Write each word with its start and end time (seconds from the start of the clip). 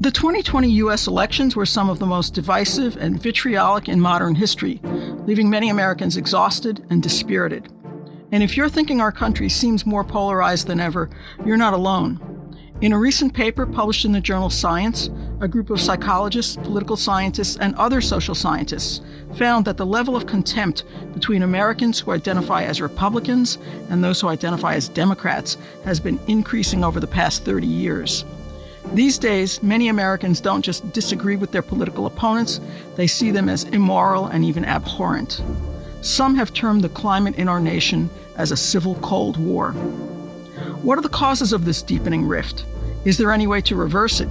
The 0.00 0.12
2020 0.12 0.70
U.S. 0.70 1.08
elections 1.08 1.56
were 1.56 1.66
some 1.66 1.90
of 1.90 1.98
the 1.98 2.06
most 2.06 2.32
divisive 2.32 2.96
and 2.98 3.20
vitriolic 3.20 3.88
in 3.88 4.00
modern 4.00 4.36
history, 4.36 4.80
leaving 5.26 5.50
many 5.50 5.70
Americans 5.70 6.16
exhausted 6.16 6.86
and 6.88 7.02
dispirited. 7.02 7.68
And 8.30 8.40
if 8.40 8.56
you're 8.56 8.68
thinking 8.68 9.00
our 9.00 9.10
country 9.10 9.48
seems 9.48 9.84
more 9.84 10.04
polarized 10.04 10.68
than 10.68 10.78
ever, 10.78 11.10
you're 11.44 11.56
not 11.56 11.74
alone. 11.74 12.20
In 12.80 12.92
a 12.92 12.98
recent 12.98 13.34
paper 13.34 13.66
published 13.66 14.04
in 14.04 14.12
the 14.12 14.20
journal 14.20 14.50
Science, 14.50 15.10
a 15.40 15.48
group 15.48 15.68
of 15.68 15.80
psychologists, 15.80 16.54
political 16.54 16.96
scientists, 16.96 17.56
and 17.56 17.74
other 17.74 18.00
social 18.00 18.36
scientists 18.36 19.00
found 19.34 19.64
that 19.64 19.78
the 19.78 19.84
level 19.84 20.14
of 20.14 20.26
contempt 20.26 20.84
between 21.12 21.42
Americans 21.42 21.98
who 21.98 22.12
identify 22.12 22.62
as 22.62 22.80
Republicans 22.80 23.58
and 23.90 24.04
those 24.04 24.20
who 24.20 24.28
identify 24.28 24.74
as 24.74 24.88
Democrats 24.88 25.56
has 25.84 25.98
been 25.98 26.20
increasing 26.28 26.84
over 26.84 27.00
the 27.00 27.06
past 27.08 27.44
30 27.44 27.66
years. 27.66 28.24
These 28.94 29.18
days, 29.18 29.62
many 29.62 29.88
Americans 29.88 30.40
don't 30.40 30.62
just 30.62 30.92
disagree 30.92 31.36
with 31.36 31.52
their 31.52 31.62
political 31.62 32.06
opponents, 32.06 32.60
they 32.96 33.06
see 33.06 33.30
them 33.30 33.48
as 33.48 33.64
immoral 33.64 34.26
and 34.26 34.44
even 34.44 34.64
abhorrent. 34.64 35.42
Some 36.00 36.36
have 36.36 36.54
termed 36.54 36.82
the 36.82 36.88
climate 36.88 37.36
in 37.36 37.48
our 37.48 37.60
nation 37.60 38.08
as 38.36 38.50
a 38.50 38.56
civil 38.56 38.94
Cold 38.96 39.36
War. 39.36 39.72
What 40.82 40.98
are 40.98 41.02
the 41.02 41.08
causes 41.08 41.52
of 41.52 41.64
this 41.64 41.82
deepening 41.82 42.26
rift? 42.26 42.64
Is 43.04 43.18
there 43.18 43.32
any 43.32 43.46
way 43.46 43.60
to 43.62 43.76
reverse 43.76 44.20
it? 44.20 44.28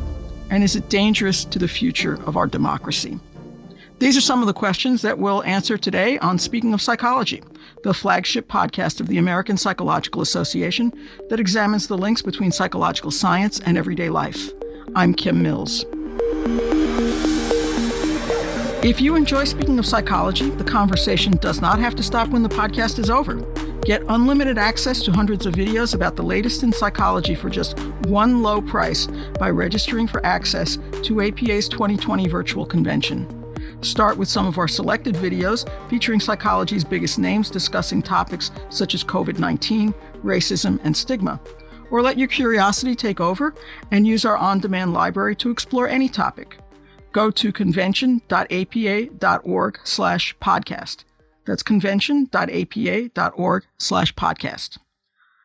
And 0.50 0.64
is 0.64 0.75
it 0.75 0.89
dangerous 0.89 1.44
to 1.45 1.59
the 1.59 1.67
future 1.67 2.16
of 2.25 2.38
our 2.38 2.48
democracy? 2.48 3.20
These 4.00 4.16
are 4.16 4.22
some 4.22 4.42
of 4.42 4.48
the 4.48 4.54
questions 4.54 5.02
that 5.02 5.18
we'll 5.18 5.44
answer 5.44 5.76
today 5.76 6.20
on 6.20 6.38
Speaking 6.38 6.72
of 6.76 6.84
Psychology, 6.84 7.42
the 7.82 7.96
flagship 7.96 8.48
podcast 8.48 9.00
of 9.00 9.08
the 9.08 9.18
American 9.18 9.58
Psychological 9.58 10.22
Association 10.22 10.94
that 11.32 11.40
examines 11.40 11.88
the 11.88 11.98
links 11.98 12.22
between 12.22 12.52
psychological 12.52 13.10
science 13.10 13.60
and 13.62 13.76
everyday 13.76 14.10
life. 14.10 14.52
I'm 14.96 15.16
Kim 15.16 15.42
Mills. 15.42 15.84
If 18.86 19.02
you 19.02 19.16
enjoy 19.16 19.45
Speaking 19.45 19.80
of 19.80 19.86
Psychology, 19.88 20.52
the 20.52 20.64
conversation 20.64 21.36
does 21.38 21.59
not 21.59 21.80
have 21.80 21.95
to 21.95 22.04
stop 22.04 22.28
when 22.30 22.44
the 22.44 22.50
podcast 22.50 23.00
is 23.00 23.09
over. 23.09 23.42
Get 23.82 24.04
unlimited 24.09 24.59
access 24.59 25.02
to 25.06 25.11
hundreds 25.11 25.48
of 25.48 25.56
videos 25.56 25.95
about 25.95 26.16
the 26.16 26.23
latest 26.23 26.61
in 26.61 26.72
psychology 26.72 27.34
for 27.34 27.50
just 27.50 27.80
one 28.06 28.44
low 28.44 28.61
price 28.61 29.08
by 29.39 29.50
registering 29.50 30.08
for 30.08 30.23
access 30.23 30.78
to 31.02 31.22
APA's 31.22 31.67
2020 31.67 32.28
virtual 32.28 32.66
convention. 32.66 33.36
Start 33.82 34.18
with 34.18 34.28
some 34.28 34.48
of 34.48 34.58
our 34.58 34.68
selected 34.68 35.16
videos 35.16 35.70
featuring 35.90 36.20
psychology's 36.20 36.84
biggest 36.84 37.20
names 37.20 37.50
discussing 37.50 38.02
topics 38.02 38.52
such 38.70 38.94
as 38.94 39.04
COVID 39.04 39.40
19, 39.40 39.94
racism, 40.23 40.80
and 40.84 40.96
stigma. 40.96 41.40
Or 41.90 42.02
let 42.02 42.18
your 42.18 42.28
curiosity 42.28 42.95
take 42.95 43.22
over 43.22 43.54
and 43.92 44.06
use 44.06 44.26
our 44.26 44.38
on 44.38 44.60
demand 44.60 44.94
library 44.94 45.36
to 45.38 45.52
explore 45.52 45.88
any 45.88 46.10
topic. 46.10 46.58
Go 47.12 47.32
to 47.32 47.52
convention.apa.org 47.52 49.80
slash 49.84 50.38
podcast. 50.38 51.04
That's 51.45 51.64
convention.apa.org 51.64 53.66
slash 53.78 54.14
podcast. 54.16 54.78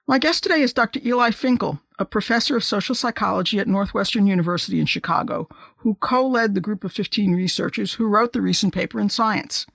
My 0.09 0.19
guest 0.19 0.43
today 0.43 0.63
is 0.63 0.73
Dr. 0.73 1.01
Eli 1.07 1.31
Finkel, 1.31 1.81
a 1.99 2.05
professor 2.05 2.57
of 2.57 2.65
social 2.65 2.95
psychology 2.95 3.59
at 3.59 3.69
Northwestern 3.69 4.27
University 4.27 4.81
in 4.81 4.87
Chicago, 4.87 5.49
who 5.79 5.95
co 5.97 6.27
led 6.27 6.55
the 6.55 6.61
group 6.61 6.85
of 6.85 6.93
15 6.93 7.35
researchers 7.35 7.95
who 7.95 8.07
wrote 8.07 8.33
the 8.33 8.41
recent 8.41 8.75
paper 8.75 8.99
in 9.01 9.09
Science. 9.09 9.67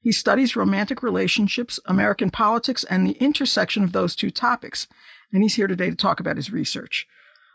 He 0.00 0.12
studies 0.12 0.56
romantic 0.56 1.02
relationships, 1.02 1.80
American 1.86 2.30
politics, 2.30 2.84
and 2.84 3.06
the 3.06 3.18
intersection 3.18 3.82
of 3.82 3.92
those 3.92 4.14
two 4.14 4.30
topics, 4.30 4.86
and 5.32 5.42
he's 5.42 5.56
here 5.56 5.66
today 5.66 5.90
to 5.90 5.96
talk 5.96 6.20
about 6.20 6.36
his 6.36 6.52
research. 6.52 7.06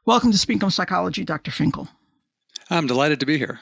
Welcome 0.06 0.32
to 0.32 0.38
Speak 0.38 0.62
of 0.64 0.74
Psychology, 0.74 1.24
Dr. 1.24 1.52
Finkel. 1.52 1.88
I'm 2.70 2.88
delighted 2.88 3.20
to 3.22 3.26
be 3.26 3.38
here. 3.38 3.62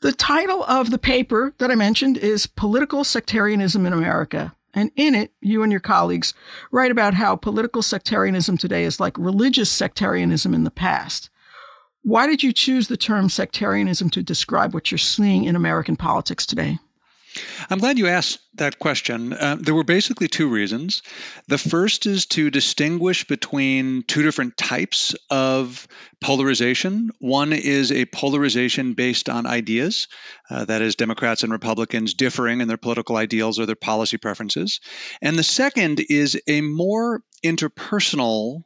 The 0.00 0.12
title 0.12 0.64
of 0.64 0.90
the 0.90 0.98
paper 0.98 1.54
that 1.58 1.70
I 1.70 1.74
mentioned 1.74 2.16
is 2.16 2.46
Political 2.46 3.04
Sectarianism 3.04 3.86
in 3.86 3.92
America 3.92 4.54
and 4.74 4.90
in 4.96 5.14
it, 5.14 5.32
you 5.40 5.62
and 5.62 5.72
your 5.72 5.80
colleagues 5.80 6.34
write 6.72 6.90
about 6.90 7.14
how 7.14 7.36
political 7.36 7.82
sectarianism 7.82 8.58
today 8.58 8.84
is 8.84 9.00
like 9.00 9.16
religious 9.18 9.70
sectarianism 9.70 10.54
in 10.54 10.64
the 10.64 10.70
past. 10.70 11.30
Why 12.02 12.26
did 12.26 12.42
you 12.42 12.52
choose 12.52 12.88
the 12.88 12.96
term 12.96 13.28
sectarianism 13.28 14.10
to 14.10 14.22
describe 14.22 14.74
what 14.74 14.90
you're 14.90 14.98
seeing 14.98 15.44
in 15.44 15.56
American 15.56 15.96
politics 15.96 16.44
today? 16.44 16.78
I'm 17.68 17.78
glad 17.78 17.98
you 17.98 18.06
asked 18.06 18.38
that 18.54 18.78
question. 18.78 19.32
Uh, 19.32 19.56
there 19.58 19.74
were 19.74 19.84
basically 19.84 20.28
two 20.28 20.48
reasons. 20.48 21.02
The 21.48 21.58
first 21.58 22.06
is 22.06 22.26
to 22.26 22.50
distinguish 22.50 23.26
between 23.26 24.02
two 24.02 24.22
different 24.22 24.56
types 24.56 25.14
of 25.30 25.86
polarization. 26.20 27.10
One 27.18 27.52
is 27.52 27.90
a 27.90 28.04
polarization 28.04 28.94
based 28.94 29.28
on 29.28 29.46
ideas, 29.46 30.08
uh, 30.48 30.64
that 30.66 30.82
is, 30.82 30.94
Democrats 30.94 31.42
and 31.42 31.52
Republicans 31.52 32.14
differing 32.14 32.60
in 32.60 32.68
their 32.68 32.76
political 32.76 33.16
ideals 33.16 33.58
or 33.58 33.66
their 33.66 33.74
policy 33.74 34.16
preferences. 34.16 34.80
And 35.20 35.38
the 35.38 35.42
second 35.42 36.00
is 36.08 36.40
a 36.46 36.60
more 36.60 37.22
interpersonal 37.44 38.62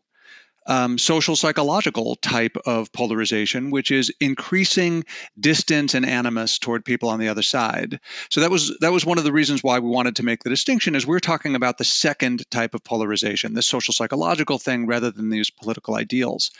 um, 0.68 0.98
social 0.98 1.34
psychological 1.34 2.14
type 2.16 2.56
of 2.66 2.92
polarization, 2.92 3.70
which 3.70 3.90
is 3.90 4.12
increasing 4.20 5.04
distance 5.40 5.94
and 5.94 6.06
animus 6.06 6.58
toward 6.58 6.84
people 6.84 7.08
on 7.08 7.18
the 7.18 7.28
other 7.28 7.42
side. 7.42 8.00
So 8.30 8.42
that 8.42 8.50
was 8.50 8.76
that 8.80 8.92
was 8.92 9.04
one 9.04 9.18
of 9.18 9.24
the 9.24 9.32
reasons 9.32 9.64
why 9.64 9.78
we 9.78 9.88
wanted 9.88 10.16
to 10.16 10.24
make 10.24 10.44
the 10.44 10.50
distinction 10.50 10.94
is 10.94 11.06
we're 11.06 11.20
talking 11.20 11.54
about 11.54 11.78
the 11.78 11.84
second 11.84 12.48
type 12.50 12.74
of 12.74 12.84
polarization, 12.84 13.54
this 13.54 13.66
social 13.66 13.94
psychological 13.94 14.58
thing 14.58 14.86
rather 14.86 15.10
than 15.10 15.30
these 15.30 15.50
political 15.50 15.94
ideals. 15.96 16.50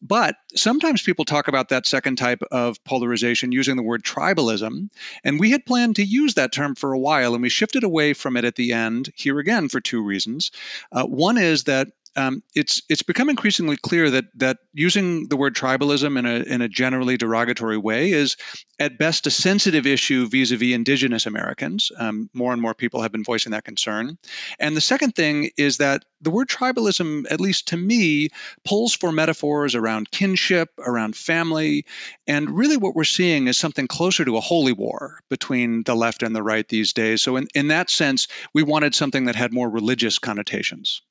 But 0.00 0.36
sometimes 0.54 1.02
people 1.02 1.24
talk 1.24 1.48
about 1.48 1.70
that 1.70 1.86
second 1.86 2.16
type 2.16 2.42
of 2.52 2.82
polarization 2.84 3.50
using 3.50 3.76
the 3.76 3.82
word 3.82 4.04
tribalism, 4.04 4.90
and 5.24 5.40
we 5.40 5.50
had 5.50 5.66
planned 5.66 5.96
to 5.96 6.04
use 6.04 6.34
that 6.34 6.52
term 6.52 6.76
for 6.76 6.92
a 6.92 6.98
while, 6.98 7.34
and 7.34 7.42
we 7.42 7.48
shifted 7.48 7.82
away 7.82 8.12
from 8.12 8.36
it 8.36 8.44
at 8.44 8.54
the 8.54 8.72
end 8.72 9.12
here 9.16 9.40
again 9.40 9.68
for 9.68 9.80
two 9.80 10.02
reasons. 10.02 10.52
Uh, 10.92 11.04
one 11.04 11.36
is 11.36 11.64
that 11.64 11.88
um, 12.16 12.42
it's 12.54 12.82
it's 12.88 13.02
become 13.02 13.28
increasingly 13.28 13.76
clear 13.76 14.10
that 14.10 14.24
that 14.36 14.58
using 14.72 15.28
the 15.28 15.36
word 15.36 15.54
tribalism 15.54 16.18
in 16.18 16.26
a 16.26 16.36
in 16.36 16.62
a 16.62 16.68
generally 16.68 17.16
derogatory 17.16 17.76
way 17.76 18.10
is 18.10 18.36
at 18.78 18.98
best 18.98 19.26
a 19.26 19.30
sensitive 19.30 19.86
issue 19.86 20.26
vis-a-vis 20.26 20.74
indigenous 20.74 21.26
Americans. 21.26 21.92
Um, 21.96 22.30
more 22.32 22.52
and 22.52 22.60
more 22.60 22.74
people 22.74 23.02
have 23.02 23.12
been 23.12 23.24
voicing 23.24 23.52
that 23.52 23.64
concern. 23.64 24.18
And 24.58 24.76
the 24.76 24.80
second 24.80 25.14
thing 25.14 25.50
is 25.56 25.78
that 25.78 26.04
the 26.20 26.30
word 26.30 26.48
tribalism, 26.48 27.26
at 27.30 27.40
least 27.40 27.68
to 27.68 27.76
me, 27.76 28.30
pulls 28.64 28.94
for 28.94 29.12
metaphors 29.12 29.74
around 29.74 30.10
kinship, 30.10 30.70
around 30.78 31.16
family, 31.16 31.84
and 32.26 32.50
really 32.50 32.76
what 32.76 32.94
we're 32.94 33.04
seeing 33.04 33.46
is 33.46 33.58
something 33.58 33.86
closer 33.86 34.24
to 34.24 34.36
a 34.36 34.40
holy 34.40 34.72
war 34.72 35.20
between 35.28 35.82
the 35.82 35.94
left 35.94 36.22
and 36.22 36.34
the 36.34 36.42
right 36.42 36.66
these 36.68 36.92
days. 36.92 37.22
So 37.22 37.36
in, 37.36 37.48
in 37.54 37.68
that 37.68 37.90
sense, 37.90 38.28
we 38.54 38.62
wanted 38.62 38.94
something 38.94 39.26
that 39.26 39.36
had 39.36 39.52
more 39.52 39.68
religious 39.68 40.18
connotations. 40.18 41.02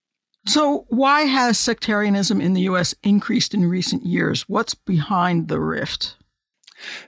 So, 0.48 0.86
why 0.90 1.22
has 1.22 1.58
sectarianism 1.58 2.40
in 2.40 2.54
the 2.54 2.62
U.S. 2.62 2.94
increased 3.04 3.54
in 3.54 3.66
recent 3.66 4.06
years? 4.06 4.44
What's 4.48 4.76
behind 4.76 5.48
the 5.48 5.60
rift? 5.60 6.18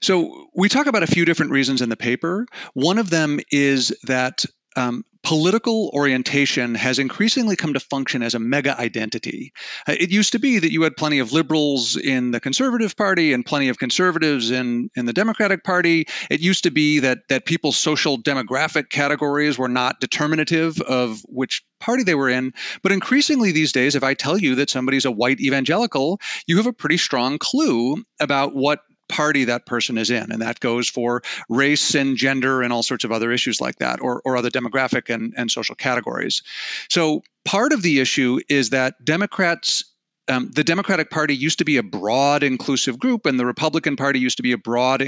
So, 0.01 0.47
we 0.55 0.69
talk 0.69 0.87
about 0.87 1.03
a 1.03 1.07
few 1.07 1.23
different 1.23 1.51
reasons 1.51 1.81
in 1.81 1.89
the 1.89 1.97
paper. 1.97 2.47
One 2.73 2.97
of 2.97 3.09
them 3.11 3.39
is 3.51 3.95
that 4.03 4.43
um, 4.75 5.05
political 5.27 5.91
orientation 5.93 6.73
has 6.73 6.99
increasingly 6.99 7.57
come 7.57 7.73
to 7.73 7.81
function 7.81 8.23
as 8.23 8.33
a 8.33 8.39
mega 8.39 8.79
identity. 8.79 9.51
Uh, 9.85 9.93
it 9.99 10.09
used 10.09 10.31
to 10.31 10.39
be 10.39 10.59
that 10.59 10.71
you 10.71 10.83
had 10.83 10.95
plenty 10.95 11.19
of 11.19 11.33
liberals 11.33 11.97
in 11.97 12.31
the 12.31 12.39
Conservative 12.39 12.95
Party 12.95 13.33
and 13.33 13.45
plenty 13.45 13.67
of 13.67 13.77
conservatives 13.77 14.51
in, 14.51 14.89
in 14.95 15.05
the 15.05 15.11
Democratic 15.11 15.65
Party. 15.65 16.07
It 16.29 16.39
used 16.39 16.63
to 16.63 16.71
be 16.71 16.99
that, 16.99 17.27
that 17.27 17.45
people's 17.45 17.75
social 17.75 18.17
demographic 18.17 18.89
categories 18.89 19.59
were 19.59 19.67
not 19.67 19.99
determinative 19.99 20.79
of 20.79 21.19
which 21.27 21.61
party 21.81 22.03
they 22.03 22.15
were 22.15 22.29
in. 22.29 22.53
But 22.81 22.93
increasingly 22.93 23.51
these 23.51 23.73
days, 23.73 23.95
if 23.95 24.03
I 24.03 24.13
tell 24.13 24.37
you 24.37 24.55
that 24.55 24.69
somebody's 24.69 25.03
a 25.03 25.11
white 25.11 25.41
evangelical, 25.41 26.21
you 26.47 26.55
have 26.55 26.67
a 26.67 26.73
pretty 26.73 26.97
strong 26.97 27.37
clue 27.37 28.01
about 28.21 28.55
what 28.55 28.79
party 29.07 29.45
that 29.45 29.65
person 29.65 29.97
is 29.97 30.09
in. 30.09 30.31
And 30.31 30.41
that 30.41 30.59
goes 30.59 30.89
for 30.89 31.21
race 31.49 31.95
and 31.95 32.17
gender 32.17 32.61
and 32.61 32.71
all 32.73 32.83
sorts 32.83 33.03
of 33.03 33.11
other 33.11 33.31
issues 33.31 33.61
like 33.61 33.77
that, 33.77 34.01
or, 34.01 34.21
or 34.25 34.37
other 34.37 34.49
demographic 34.49 35.13
and, 35.13 35.33
and 35.37 35.49
social 35.49 35.75
categories. 35.75 36.43
So 36.89 37.23
part 37.45 37.73
of 37.73 37.81
the 37.81 37.99
issue 37.99 38.39
is 38.49 38.71
that 38.71 39.03
Democrats 39.03 39.83
um, 40.29 40.51
the 40.53 40.63
Democratic 40.63 41.09
Party 41.09 41.35
used 41.35 41.59
to 41.59 41.65
be 41.65 41.77
a 41.77 41.83
broad, 41.83 42.43
inclusive 42.43 42.99
group, 42.99 43.25
and 43.25 43.39
the 43.39 43.45
Republican 43.45 43.95
Party 43.95 44.19
used 44.19 44.37
to 44.37 44.43
be 44.43 44.51
a 44.51 44.57
broad, 44.57 45.01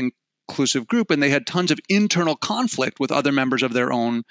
inclusive 0.49 0.87
group, 0.87 1.11
and 1.11 1.21
they 1.21 1.29
had 1.29 1.45
tons 1.45 1.71
of 1.71 1.79
internal 1.89 2.35
conflict 2.35 2.99
with 2.99 3.11
other 3.11 3.31
members 3.31 3.61
of 3.61 3.73
their 3.73 3.91
own 3.91 4.23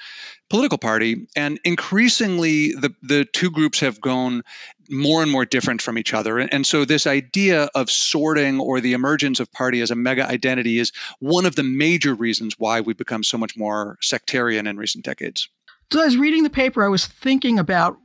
political 0.50 0.78
party. 0.78 1.28
And 1.36 1.60
increasingly, 1.64 2.72
the, 2.72 2.94
the 3.02 3.24
two 3.24 3.50
groups 3.50 3.80
have 3.80 4.00
gone 4.00 4.42
more 4.88 5.22
and 5.22 5.30
more 5.30 5.44
different 5.44 5.82
from 5.82 5.98
each 5.98 6.14
other. 6.14 6.38
And 6.38 6.66
so, 6.66 6.84
this 6.84 7.06
idea 7.06 7.68
of 7.74 7.90
sorting 7.90 8.60
or 8.60 8.80
the 8.80 8.94
emergence 8.94 9.40
of 9.40 9.52
party 9.52 9.80
as 9.80 9.90
a 9.90 9.96
mega 9.96 10.26
identity 10.26 10.78
is 10.78 10.92
one 11.20 11.46
of 11.46 11.54
the 11.54 11.62
major 11.62 12.14
reasons 12.14 12.54
why 12.58 12.80
we've 12.80 12.96
become 12.96 13.22
so 13.22 13.38
much 13.38 13.56
more 13.56 13.98
sectarian 14.00 14.66
in 14.66 14.76
recent 14.76 15.04
decades. 15.04 15.48
So, 15.92 16.04
as 16.04 16.16
reading 16.16 16.42
the 16.42 16.50
paper, 16.50 16.84
I 16.84 16.88
was 16.88 17.06
thinking 17.06 17.58
about 17.58 17.98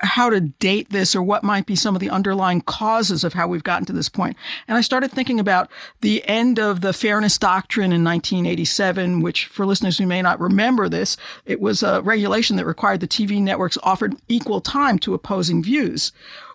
how 0.00 0.30
to 0.30 0.40
date 0.40 0.90
this 0.90 1.14
or 1.14 1.22
what 1.22 1.44
might 1.44 1.66
be 1.66 1.76
some 1.76 1.94
of 1.94 2.00
the 2.00 2.10
underlying 2.10 2.60
causes 2.62 3.24
of 3.24 3.32
how 3.32 3.46
we've 3.46 3.64
gotten 3.64 3.86
to 3.86 3.92
this 3.92 4.08
point. 4.08 4.36
And 4.66 4.76
I 4.76 4.80
started 4.80 5.10
thinking 5.10 5.40
about 5.40 5.70
the 6.00 6.26
end 6.28 6.58
of 6.58 6.80
the 6.80 6.92
fairness 6.92 7.38
doctrine 7.38 7.92
in 7.92 8.04
1987, 8.04 9.20
which 9.20 9.46
for 9.46 9.66
listeners 9.66 9.98
who 9.98 10.06
may 10.06 10.22
not 10.22 10.40
remember 10.40 10.88
this, 10.88 11.16
it 11.46 11.60
was 11.60 11.82
a 11.82 12.02
regulation 12.02 12.56
that 12.56 12.66
required 12.66 13.00
the 13.00 13.08
TV 13.08 13.40
networks 13.40 13.78
offered 13.82 14.16
equal 14.28 14.60
time 14.60 14.98
to 15.00 15.14
opposing 15.14 15.62
views. 15.62 16.12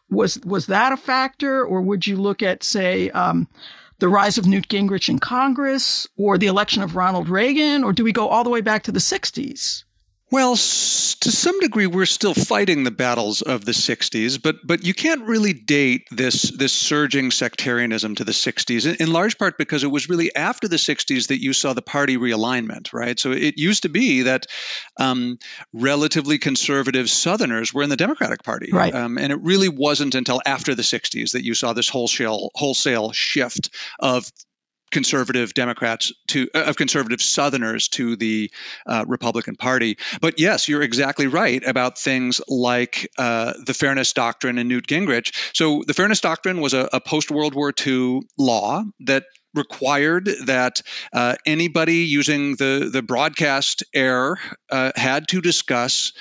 Was, 0.09 0.39
was 0.39 0.65
that 0.67 0.91
a 0.91 0.97
factor 0.97 1.63
or 1.63 1.81
would 1.81 2.07
you 2.07 2.17
look 2.17 2.41
at, 2.41 2.63
say, 2.63 3.09
um, 3.11 3.47
the 3.99 4.09
rise 4.09 4.37
of 4.37 4.47
Newt 4.47 4.69
Gingrich 4.69 5.09
in 5.09 5.19
Congress 5.19 6.07
or 6.17 6.37
the 6.37 6.47
election 6.47 6.81
of 6.81 6.95
Ronald 6.95 7.29
Reagan, 7.29 7.83
or 7.83 7.93
do 7.93 8.03
we 8.03 8.13
go 8.13 8.27
all 8.27 8.43
the 8.43 8.49
way 8.49 8.61
back 8.61 8.83
to 8.83 8.91
the 8.91 8.99
60s? 8.99 9.83
Well, 10.31 10.55
to 10.55 11.31
some 11.31 11.59
degree, 11.59 11.87
we're 11.87 12.05
still 12.05 12.35
fighting 12.35 12.83
the 12.83 12.91
battles 12.91 13.41
of 13.41 13.65
the 13.65 13.71
'60s, 13.71 14.41
but 14.41 14.57
but 14.63 14.85
you 14.85 14.93
can't 14.93 15.23
really 15.23 15.53
date 15.53 16.07
this 16.11 16.43
this 16.51 16.71
surging 16.71 17.31
sectarianism 17.31 18.15
to 18.15 18.23
the 18.23 18.31
'60s, 18.31 18.85
in, 18.85 18.95
in, 19.07 19.11
large 19.11 19.39
part 19.39 19.57
because 19.57 19.83
it 19.83 19.91
was 19.91 20.07
really 20.07 20.35
after 20.35 20.67
the 20.67 20.75
'60s 20.75 21.27
that 21.27 21.41
you 21.41 21.51
saw 21.53 21.73
the 21.73 21.81
party 21.81 22.17
realignment, 22.17 22.93
right? 22.93 23.19
So 23.19 23.31
it 23.31 23.57
used 23.57 23.83
to 23.83 23.89
be 23.89 24.23
that 24.23 24.45
um, 24.97 25.39
relatively 25.73 26.37
conservative 26.37 27.09
Southerners 27.09 27.73
were 27.73 27.83
in 27.83 27.89
the 27.89 27.97
Democratic 27.97 28.43
Party, 28.43 28.69
right? 28.71 28.93
Um, 28.93 29.17
and 29.17 29.31
it 29.33 29.39
really 29.41 29.69
wasn't 29.69 30.13
until 30.13 30.41
after 30.45 30.75
the 30.75 30.83
'60s 30.83 31.31
that 31.31 31.43
you 31.43 31.55
saw 31.55 31.73
this 31.73 31.89
wholesale 31.89 32.51
wholesale 32.53 33.11
shift 33.13 33.71
of 33.99 34.31
conservative 34.91 35.53
Democrats 35.53 36.11
to 36.27 36.47
uh, 36.53 36.63
of 36.63 36.75
conservative 36.75 37.21
Southerners 37.21 37.87
to 37.89 38.15
the 38.15 38.51
uh, 38.85 39.05
Republican 39.07 39.55
Party. 39.55 39.97
But 40.21 40.39
yes, 40.39 40.67
you're 40.67 40.81
exactly 40.81 41.27
right 41.27 41.61
about 41.65 41.97
things 41.97 42.41
like 42.47 43.11
uh, 43.17 43.53
the 43.65 43.73
Fairness 43.73 44.13
Doctrine 44.13 44.57
and 44.57 44.69
Newt 44.69 44.87
Gingrich. 44.87 45.33
So 45.53 45.83
the 45.85 45.93
Fairness 45.93 46.21
Doctrine 46.21 46.61
was 46.61 46.73
a, 46.73 46.89
a 46.93 46.99
post 46.99 47.31
World 47.31 47.53
War 47.55 47.73
II 47.85 48.21
law 48.37 48.83
that 49.01 49.23
required 49.53 50.29
that 50.45 50.81
uh, 51.11 51.35
anybody 51.45 52.05
using 52.05 52.55
the 52.55 52.89
the 52.91 53.01
broadcast 53.01 53.83
air 53.93 54.37
uh, 54.69 54.91
had 54.95 55.27
to 55.29 55.41
discuss 55.41 56.13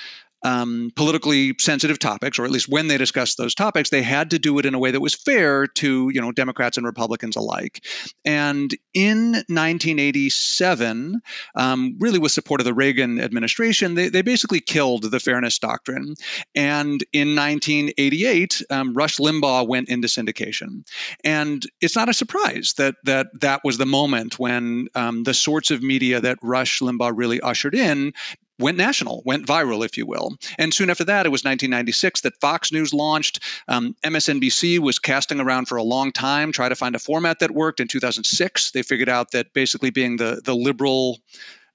um, 0.43 0.91
politically 0.95 1.55
sensitive 1.59 1.99
topics, 1.99 2.39
or 2.39 2.45
at 2.45 2.51
least 2.51 2.69
when 2.69 2.87
they 2.87 2.97
discussed 2.97 3.37
those 3.37 3.55
topics, 3.55 3.89
they 3.89 4.01
had 4.01 4.31
to 4.31 4.39
do 4.39 4.57
it 4.59 4.65
in 4.65 4.73
a 4.73 4.79
way 4.79 4.91
that 4.91 5.01
was 5.01 5.15
fair 5.15 5.67
to 5.67 6.09
you 6.13 6.21
know 6.21 6.31
Democrats 6.31 6.77
and 6.77 6.85
Republicans 6.85 7.35
alike. 7.35 7.83
And 8.25 8.73
in 8.93 9.31
1987, 9.31 11.21
um, 11.55 11.95
really 11.99 12.19
with 12.19 12.31
support 12.31 12.61
of 12.61 12.65
the 12.65 12.73
Reagan 12.73 13.19
administration, 13.19 13.95
they, 13.95 14.09
they 14.09 14.21
basically 14.21 14.59
killed 14.59 15.03
the 15.03 15.19
fairness 15.19 15.59
doctrine. 15.59 16.15
And 16.55 17.03
in 17.13 17.35
1988, 17.35 18.63
um, 18.69 18.93
Rush 18.93 19.17
Limbaugh 19.17 19.67
went 19.67 19.89
into 19.89 20.07
syndication. 20.07 20.87
And 21.23 21.65
it's 21.81 21.95
not 21.95 22.09
a 22.09 22.13
surprise 22.13 22.73
that 22.77 22.95
that 23.03 23.27
that 23.41 23.61
was 23.63 23.77
the 23.77 23.85
moment 23.85 24.39
when 24.39 24.87
um, 24.95 25.23
the 25.23 25.33
sorts 25.33 25.71
of 25.71 25.83
media 25.83 26.21
that 26.21 26.39
Rush 26.41 26.79
Limbaugh 26.79 27.13
really 27.15 27.41
ushered 27.41 27.75
in 27.75 28.13
went 28.59 28.77
national, 28.77 29.23
went 29.25 29.47
viral, 29.47 29.85
if 29.85 29.97
you 29.97 30.05
will. 30.05 30.37
And 30.57 30.73
soon 30.73 30.89
after 30.89 31.05
that, 31.05 31.25
it 31.25 31.29
was 31.29 31.43
1996 31.43 32.21
that 32.21 32.39
Fox 32.39 32.71
News 32.71 32.93
launched. 32.93 33.39
Um, 33.67 33.95
MSNBC 34.03 34.79
was 34.79 34.99
casting 34.99 35.39
around 35.39 35.67
for 35.67 35.77
a 35.77 35.83
long 35.83 36.11
time, 36.11 36.51
try 36.51 36.69
to 36.69 36.75
find 36.75 36.95
a 36.95 36.99
format 36.99 37.39
that 37.39 37.51
worked. 37.51 37.79
In 37.79 37.87
2006, 37.87 38.71
they 38.71 38.83
figured 38.83 39.09
out 39.09 39.31
that 39.31 39.53
basically 39.53 39.89
being 39.89 40.17
the 40.17 40.41
the 40.43 40.55
liberal 40.55 41.19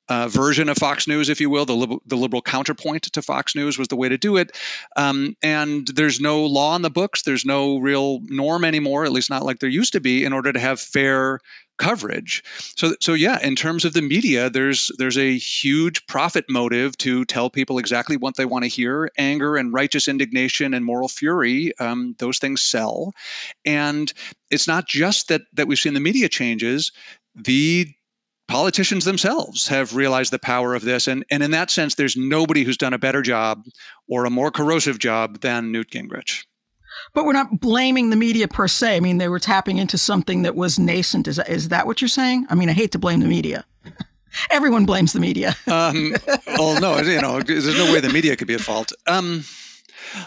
uh, 0.08 0.28
version 0.28 0.68
of 0.68 0.76
Fox 0.76 1.06
News, 1.06 1.28
if 1.28 1.40
you 1.40 1.48
will, 1.50 1.64
the 1.64 1.74
liberal, 1.74 2.02
the 2.06 2.16
liberal 2.16 2.42
counterpoint 2.42 3.04
to 3.04 3.22
Fox 3.22 3.54
News 3.54 3.78
was 3.78 3.88
the 3.88 3.96
way 3.96 4.08
to 4.08 4.18
do 4.18 4.36
it. 4.36 4.56
Um, 4.96 5.36
and 5.42 5.86
there's 5.86 6.20
no 6.20 6.44
law 6.46 6.76
in 6.76 6.82
the 6.82 6.90
books. 6.90 7.22
There's 7.22 7.44
no 7.44 7.78
real 7.78 8.20
norm 8.24 8.64
anymore, 8.64 9.04
at 9.04 9.12
least 9.12 9.30
not 9.30 9.44
like 9.44 9.60
there 9.60 9.68
used 9.70 9.94
to 9.94 10.00
be, 10.00 10.24
in 10.24 10.32
order 10.32 10.52
to 10.52 10.60
have 10.60 10.80
fair 10.80 11.40
coverage. 11.76 12.44
So 12.76 12.94
so 13.00 13.14
yeah, 13.14 13.38
in 13.40 13.56
terms 13.56 13.84
of 13.84 13.92
the 13.92 14.02
media, 14.02 14.50
there's 14.50 14.90
there's 14.98 15.18
a 15.18 15.36
huge 15.36 16.06
profit 16.06 16.44
motive 16.48 16.96
to 16.98 17.24
tell 17.24 17.50
people 17.50 17.78
exactly 17.78 18.16
what 18.16 18.36
they 18.36 18.44
want 18.44 18.64
to 18.64 18.68
hear. 18.68 19.10
Anger 19.18 19.56
and 19.56 19.72
righteous 19.72 20.08
indignation 20.08 20.74
and 20.74 20.84
moral 20.84 21.08
fury, 21.08 21.76
um, 21.78 22.14
those 22.18 22.38
things 22.38 22.62
sell. 22.62 23.12
And 23.64 24.12
it's 24.50 24.68
not 24.68 24.86
just 24.86 25.28
that 25.28 25.42
that 25.54 25.66
we've 25.66 25.78
seen 25.78 25.94
the 25.94 26.00
media 26.00 26.28
changes. 26.28 26.92
The 27.34 27.88
politicians 28.46 29.04
themselves 29.04 29.68
have 29.68 29.96
realized 29.96 30.32
the 30.32 30.38
power 30.38 30.74
of 30.74 30.82
this. 30.82 31.08
And, 31.08 31.24
and 31.30 31.42
in 31.42 31.52
that 31.52 31.70
sense, 31.70 31.94
there's 31.94 32.16
nobody 32.16 32.64
who's 32.64 32.76
done 32.76 32.92
a 32.92 32.98
better 32.98 33.22
job 33.22 33.64
or 34.08 34.24
a 34.24 34.30
more 34.30 34.50
corrosive 34.50 34.98
job 34.98 35.40
than 35.40 35.72
Newt 35.72 35.90
Gingrich. 35.90 36.44
But 37.12 37.24
we're 37.24 37.32
not 37.32 37.60
blaming 37.60 38.10
the 38.10 38.16
media 38.16 38.48
per 38.48 38.68
se. 38.68 38.96
I 38.96 39.00
mean, 39.00 39.18
they 39.18 39.28
were 39.28 39.40
tapping 39.40 39.78
into 39.78 39.98
something 39.98 40.42
that 40.42 40.54
was 40.54 40.78
nascent. 40.78 41.28
Is, 41.28 41.38
is 41.38 41.68
that 41.68 41.86
what 41.86 42.00
you're 42.00 42.08
saying? 42.08 42.46
I 42.50 42.54
mean, 42.54 42.68
I 42.68 42.72
hate 42.72 42.92
to 42.92 42.98
blame 42.98 43.20
the 43.20 43.26
media. 43.26 43.64
Everyone 44.50 44.84
blames 44.84 45.12
the 45.12 45.20
media. 45.20 45.56
um, 45.66 46.14
well, 46.58 46.80
no, 46.80 46.98
you 46.98 47.20
know, 47.20 47.40
there's 47.40 47.66
no 47.78 47.92
way 47.92 48.00
the 48.00 48.12
media 48.12 48.36
could 48.36 48.48
be 48.48 48.54
at 48.54 48.60
fault. 48.60 48.92
Um, 49.06 49.44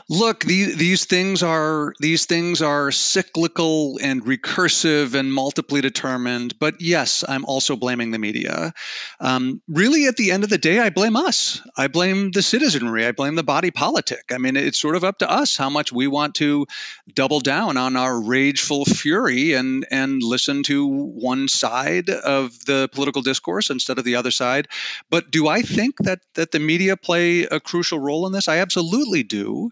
Look, 0.10 0.44
these, 0.44 0.78
these 0.78 1.06
things 1.06 1.44
are 1.44 1.94
these 2.00 2.26
things 2.26 2.62
are 2.62 2.92
cyclical 2.92 4.00
and 4.02 4.24
recursive 4.24 5.14
and 5.14 5.34
multiply 5.34 5.82
determined. 5.82 6.60
But 6.60 6.82
yes, 6.82 7.24
I'm 7.28 7.46
also 7.46 7.76
blaming 7.76 8.12
the 8.12 8.20
media. 8.20 8.74
Um, 9.20 9.62
really, 9.68 10.06
at 10.06 10.18
the 10.18 10.32
end 10.32 10.44
of 10.44 10.50
the 10.50 10.58
day, 10.58 10.80
I 10.80 10.90
blame 10.90 11.16
us. 11.16 11.62
I 11.76 11.88
blame 11.88 12.32
the 12.32 12.42
citizenry. 12.42 13.06
I 13.06 13.12
blame 13.12 13.36
the 13.36 13.44
body 13.44 13.72
politic. 13.72 14.32
I 14.32 14.38
mean, 14.38 14.56
it's 14.56 14.80
sort 14.80 14.96
of 14.96 15.04
up 15.04 15.20
to 15.20 15.30
us 15.30 15.58
how 15.58 15.70
much 15.70 15.92
we 15.92 16.08
want 16.08 16.36
to 16.36 16.66
double 17.14 17.40
down 17.40 17.78
on 17.78 17.96
our 17.96 18.22
rageful 18.22 18.86
fury 18.86 19.54
and 19.54 19.86
and 19.92 20.22
listen 20.22 20.64
to 20.64 20.86
one 20.86 21.48
side 21.48 22.10
of 22.10 22.66
the 22.66 22.90
political 22.94 23.22
discourse 23.22 23.70
instead 23.70 23.98
of 23.98 24.06
the 24.06 24.16
other 24.16 24.32
side. 24.32 24.68
But 25.10 25.32
do 25.32 25.48
I 25.48 25.62
think 25.62 25.98
that 26.00 26.20
that 26.36 26.52
the 26.52 26.60
media 26.60 26.98
play 26.98 27.44
a 27.44 27.60
crucial 27.60 28.00
role 28.00 28.28
in 28.28 28.34
this? 28.34 28.48
I 28.48 28.58
absolutely 28.58 29.24
do. 29.24 29.67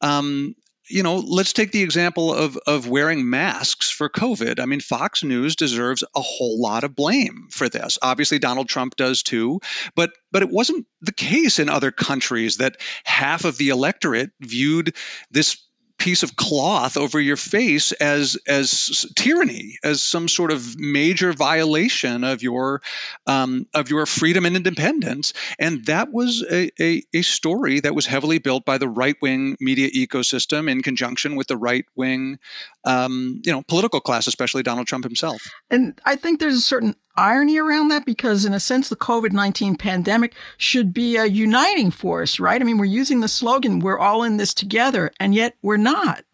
Um, 0.00 0.54
you 0.88 1.02
know, 1.02 1.16
let's 1.16 1.52
take 1.52 1.72
the 1.72 1.82
example 1.82 2.32
of 2.32 2.56
of 2.66 2.88
wearing 2.88 3.28
masks 3.28 3.90
for 3.90 4.08
COVID. 4.08 4.60
I 4.60 4.66
mean, 4.66 4.80
Fox 4.80 5.24
News 5.24 5.56
deserves 5.56 6.04
a 6.14 6.20
whole 6.20 6.60
lot 6.60 6.84
of 6.84 6.94
blame 6.94 7.48
for 7.50 7.68
this. 7.68 7.98
Obviously, 8.02 8.38
Donald 8.38 8.68
Trump 8.68 8.96
does 8.96 9.22
too, 9.22 9.60
but 9.94 10.12
but 10.30 10.42
it 10.42 10.50
wasn't 10.50 10.86
the 11.00 11.12
case 11.12 11.58
in 11.58 11.68
other 11.68 11.90
countries 11.90 12.58
that 12.58 12.76
half 13.04 13.44
of 13.44 13.58
the 13.58 13.70
electorate 13.70 14.30
viewed 14.40 14.94
this 15.30 15.56
piece 15.98 16.22
of 16.22 16.36
cloth 16.36 16.96
over 16.96 17.20
your 17.20 17.36
face 17.36 17.92
as 17.92 18.36
as 18.46 19.06
tyranny, 19.16 19.78
as 19.82 20.02
some 20.02 20.28
sort 20.28 20.50
of 20.50 20.78
major 20.78 21.32
violation 21.32 22.24
of 22.24 22.42
your 22.42 22.82
um, 23.26 23.66
of 23.74 23.90
your 23.90 24.06
freedom 24.06 24.46
and 24.46 24.56
independence. 24.56 25.32
And 25.58 25.84
that 25.86 26.12
was 26.12 26.44
a, 26.48 26.70
a, 26.80 27.02
a 27.14 27.22
story 27.22 27.80
that 27.80 27.94
was 27.94 28.06
heavily 28.06 28.38
built 28.38 28.64
by 28.64 28.78
the 28.78 28.88
right 28.88 29.16
wing 29.20 29.56
media 29.60 29.90
ecosystem 29.90 30.70
in 30.70 30.82
conjunction 30.82 31.36
with 31.36 31.46
the 31.46 31.56
right 31.56 31.84
wing, 31.94 32.38
um, 32.84 33.40
you 33.44 33.52
know, 33.52 33.62
political 33.62 34.00
class, 34.00 34.26
especially 34.26 34.62
Donald 34.62 34.86
Trump 34.86 35.04
himself. 35.04 35.42
And 35.70 35.98
I 36.04 36.16
think 36.16 36.40
there's 36.40 36.56
a 36.56 36.60
certain 36.60 36.96
irony 37.16 37.58
around 37.58 37.88
that 37.88 38.04
because, 38.04 38.44
in 38.44 38.52
a 38.52 38.60
sense, 38.60 38.88
the 38.88 38.96
COVID 38.96 39.32
19 39.32 39.76
pandemic 39.76 40.34
should 40.56 40.92
be 40.92 41.16
a 41.16 41.24
uniting 41.24 41.90
force, 41.90 42.38
right? 42.38 42.60
I 42.60 42.64
mean, 42.64 42.78
we're 42.78 42.84
using 42.84 43.20
the 43.20 43.28
slogan, 43.28 43.80
we're 43.80 43.98
all 43.98 44.22
in 44.22 44.36
this 44.36 44.54
together, 44.54 45.10
and 45.18 45.34
yet 45.34 45.56
we're 45.62 45.76
not. 45.86 46.24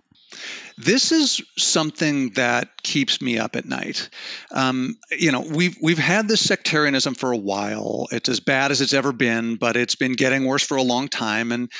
This 0.78 1.12
is 1.12 1.42
something 1.59 2.30
that 2.30 2.82
keeps 2.82 3.21
me 3.21 3.38
up 3.38 3.56
at 3.56 3.66
night. 3.66 4.09
Um, 4.50 4.97
you 5.11 5.30
know, 5.30 5.40
we've 5.40 5.76
we've 5.82 5.99
had 5.99 6.26
this 6.26 6.40
sectarianism 6.40 7.14
for 7.14 7.32
a 7.32 7.37
while. 7.37 8.09
It's 8.11 8.30
as 8.30 8.40
bad 8.40 8.71
as 8.71 8.80
it's 8.80 8.94
ever 8.94 9.12
been, 9.12 9.56
but 9.56 9.76
it's 9.76 9.97
been 9.97 10.12
getting 10.12 10.47
worse 10.47 10.66
for 10.66 10.78
a 10.78 10.82
long 10.82 11.09
time. 11.09 11.52
And 11.52 11.71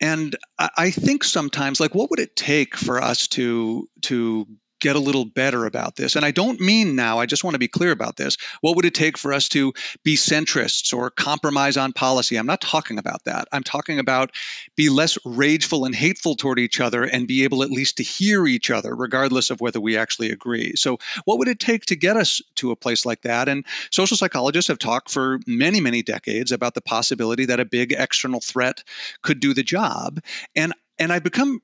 and 0.00 0.36
I 0.58 0.90
think 0.90 1.24
sometimes, 1.24 1.80
like, 1.80 1.94
what 1.94 2.10
would 2.10 2.20
it 2.20 2.36
take 2.36 2.76
for 2.76 3.02
us 3.02 3.28
to 3.28 3.88
to 4.02 4.46
get 4.82 4.96
a 4.96 4.98
little 4.98 5.24
better 5.24 5.64
about 5.64 5.94
this. 5.94 6.16
And 6.16 6.24
I 6.24 6.32
don't 6.32 6.60
mean 6.60 6.96
now, 6.96 7.20
I 7.20 7.26
just 7.26 7.44
want 7.44 7.54
to 7.54 7.60
be 7.60 7.68
clear 7.68 7.92
about 7.92 8.16
this. 8.16 8.36
What 8.60 8.74
would 8.74 8.84
it 8.84 8.94
take 8.94 9.16
for 9.16 9.32
us 9.32 9.48
to 9.50 9.72
be 10.02 10.16
centrists 10.16 10.92
or 10.92 11.08
compromise 11.08 11.76
on 11.76 11.92
policy? 11.92 12.36
I'm 12.36 12.46
not 12.46 12.60
talking 12.60 12.98
about 12.98 13.22
that. 13.24 13.46
I'm 13.52 13.62
talking 13.62 14.00
about 14.00 14.32
be 14.76 14.88
less 14.88 15.16
rageful 15.24 15.84
and 15.84 15.94
hateful 15.94 16.34
toward 16.34 16.58
each 16.58 16.80
other 16.80 17.04
and 17.04 17.28
be 17.28 17.44
able 17.44 17.62
at 17.62 17.70
least 17.70 17.98
to 17.98 18.02
hear 18.02 18.44
each 18.44 18.72
other, 18.72 18.92
regardless 18.94 19.50
of 19.50 19.60
whether 19.60 19.80
we 19.80 19.96
actually 19.96 20.32
agree. 20.32 20.74
So, 20.74 20.98
what 21.24 21.38
would 21.38 21.48
it 21.48 21.60
take 21.60 21.86
to 21.86 21.96
get 21.96 22.16
us 22.16 22.42
to 22.56 22.72
a 22.72 22.76
place 22.76 23.06
like 23.06 23.22
that? 23.22 23.48
And 23.48 23.64
social 23.92 24.16
psychologists 24.16 24.68
have 24.68 24.80
talked 24.80 25.10
for 25.10 25.38
many, 25.46 25.80
many 25.80 26.02
decades 26.02 26.50
about 26.50 26.74
the 26.74 26.80
possibility 26.80 27.46
that 27.46 27.60
a 27.60 27.64
big 27.64 27.92
external 27.96 28.40
threat 28.40 28.82
could 29.22 29.38
do 29.38 29.54
the 29.54 29.62
job. 29.62 30.20
And 30.56 30.74
and 30.98 31.12
I've 31.12 31.24
become 31.24 31.62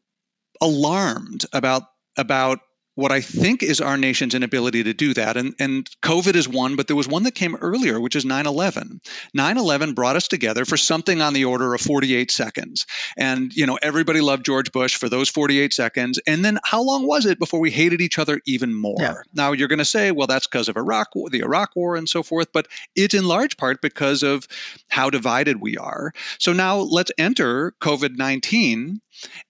alarmed 0.60 1.46
about 1.52 1.82
about 2.16 2.60
what 2.98 3.12
I 3.12 3.20
think 3.20 3.62
is 3.62 3.80
our 3.80 3.96
nation's 3.96 4.34
inability 4.34 4.82
to 4.82 4.92
do 4.92 5.14
that. 5.14 5.36
And, 5.36 5.54
and 5.60 5.88
COVID 6.02 6.34
is 6.34 6.48
one, 6.48 6.74
but 6.74 6.88
there 6.88 6.96
was 6.96 7.06
one 7.06 7.22
that 7.22 7.34
came 7.36 7.54
earlier, 7.54 8.00
which 8.00 8.16
is 8.16 8.24
9 8.24 8.44
11. 8.44 9.00
9 9.32 9.56
11 9.56 9.94
brought 9.94 10.16
us 10.16 10.26
together 10.26 10.64
for 10.64 10.76
something 10.76 11.22
on 11.22 11.32
the 11.32 11.44
order 11.44 11.72
of 11.74 11.80
48 11.80 12.28
seconds. 12.32 12.86
And, 13.16 13.54
you 13.54 13.66
know, 13.66 13.78
everybody 13.80 14.20
loved 14.20 14.44
George 14.44 14.72
Bush 14.72 14.96
for 14.96 15.08
those 15.08 15.28
48 15.28 15.72
seconds. 15.72 16.18
And 16.26 16.44
then 16.44 16.58
how 16.64 16.82
long 16.82 17.06
was 17.06 17.24
it 17.24 17.38
before 17.38 17.60
we 17.60 17.70
hated 17.70 18.00
each 18.00 18.18
other 18.18 18.40
even 18.46 18.74
more? 18.74 18.96
Yeah. 18.98 19.14
Now, 19.32 19.52
you're 19.52 19.68
going 19.68 19.78
to 19.78 19.84
say, 19.84 20.10
well, 20.10 20.26
that's 20.26 20.48
because 20.48 20.68
of 20.68 20.76
Iraq, 20.76 21.10
the 21.30 21.42
Iraq 21.44 21.76
War 21.76 21.94
and 21.94 22.08
so 22.08 22.24
forth, 22.24 22.48
but 22.52 22.66
it's 22.96 23.14
in 23.14 23.28
large 23.28 23.56
part 23.56 23.80
because 23.80 24.24
of 24.24 24.48
how 24.88 25.08
divided 25.08 25.60
we 25.60 25.76
are. 25.76 26.12
So 26.40 26.52
now 26.52 26.78
let's 26.78 27.12
enter 27.16 27.74
COVID 27.80 28.18
19. 28.18 29.00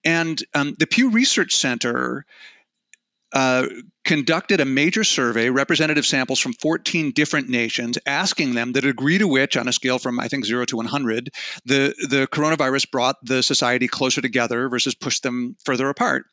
And 0.03 0.43
um, 0.53 0.75
the 0.77 0.85
Pew 0.85 1.09
Research 1.09 1.55
Center 1.55 2.27
uh, 3.33 3.67
conducted 4.03 4.59
a 4.59 4.65
major 4.65 5.03
survey, 5.03 5.49
representative 5.49 6.05
samples 6.05 6.39
from 6.39 6.53
14 6.53 7.11
different 7.11 7.49
nations, 7.49 7.97
asking 8.05 8.53
them 8.53 8.71
the 8.71 8.81
degree 8.81 9.17
to 9.17 9.27
which, 9.27 9.55
on 9.57 9.67
a 9.67 9.73
scale 9.73 9.99
from 9.99 10.19
I 10.19 10.27
think 10.27 10.45
zero 10.45 10.65
to 10.65 10.77
100, 10.77 11.29
the 11.65 11.93
the 12.09 12.27
coronavirus 12.27 12.91
brought 12.91 13.17
the 13.23 13.43
society 13.43 13.87
closer 13.87 14.21
together 14.21 14.69
versus 14.69 14.95
pushed 14.95 15.23
them 15.23 15.55
further 15.63 15.89
apart. 15.89 16.25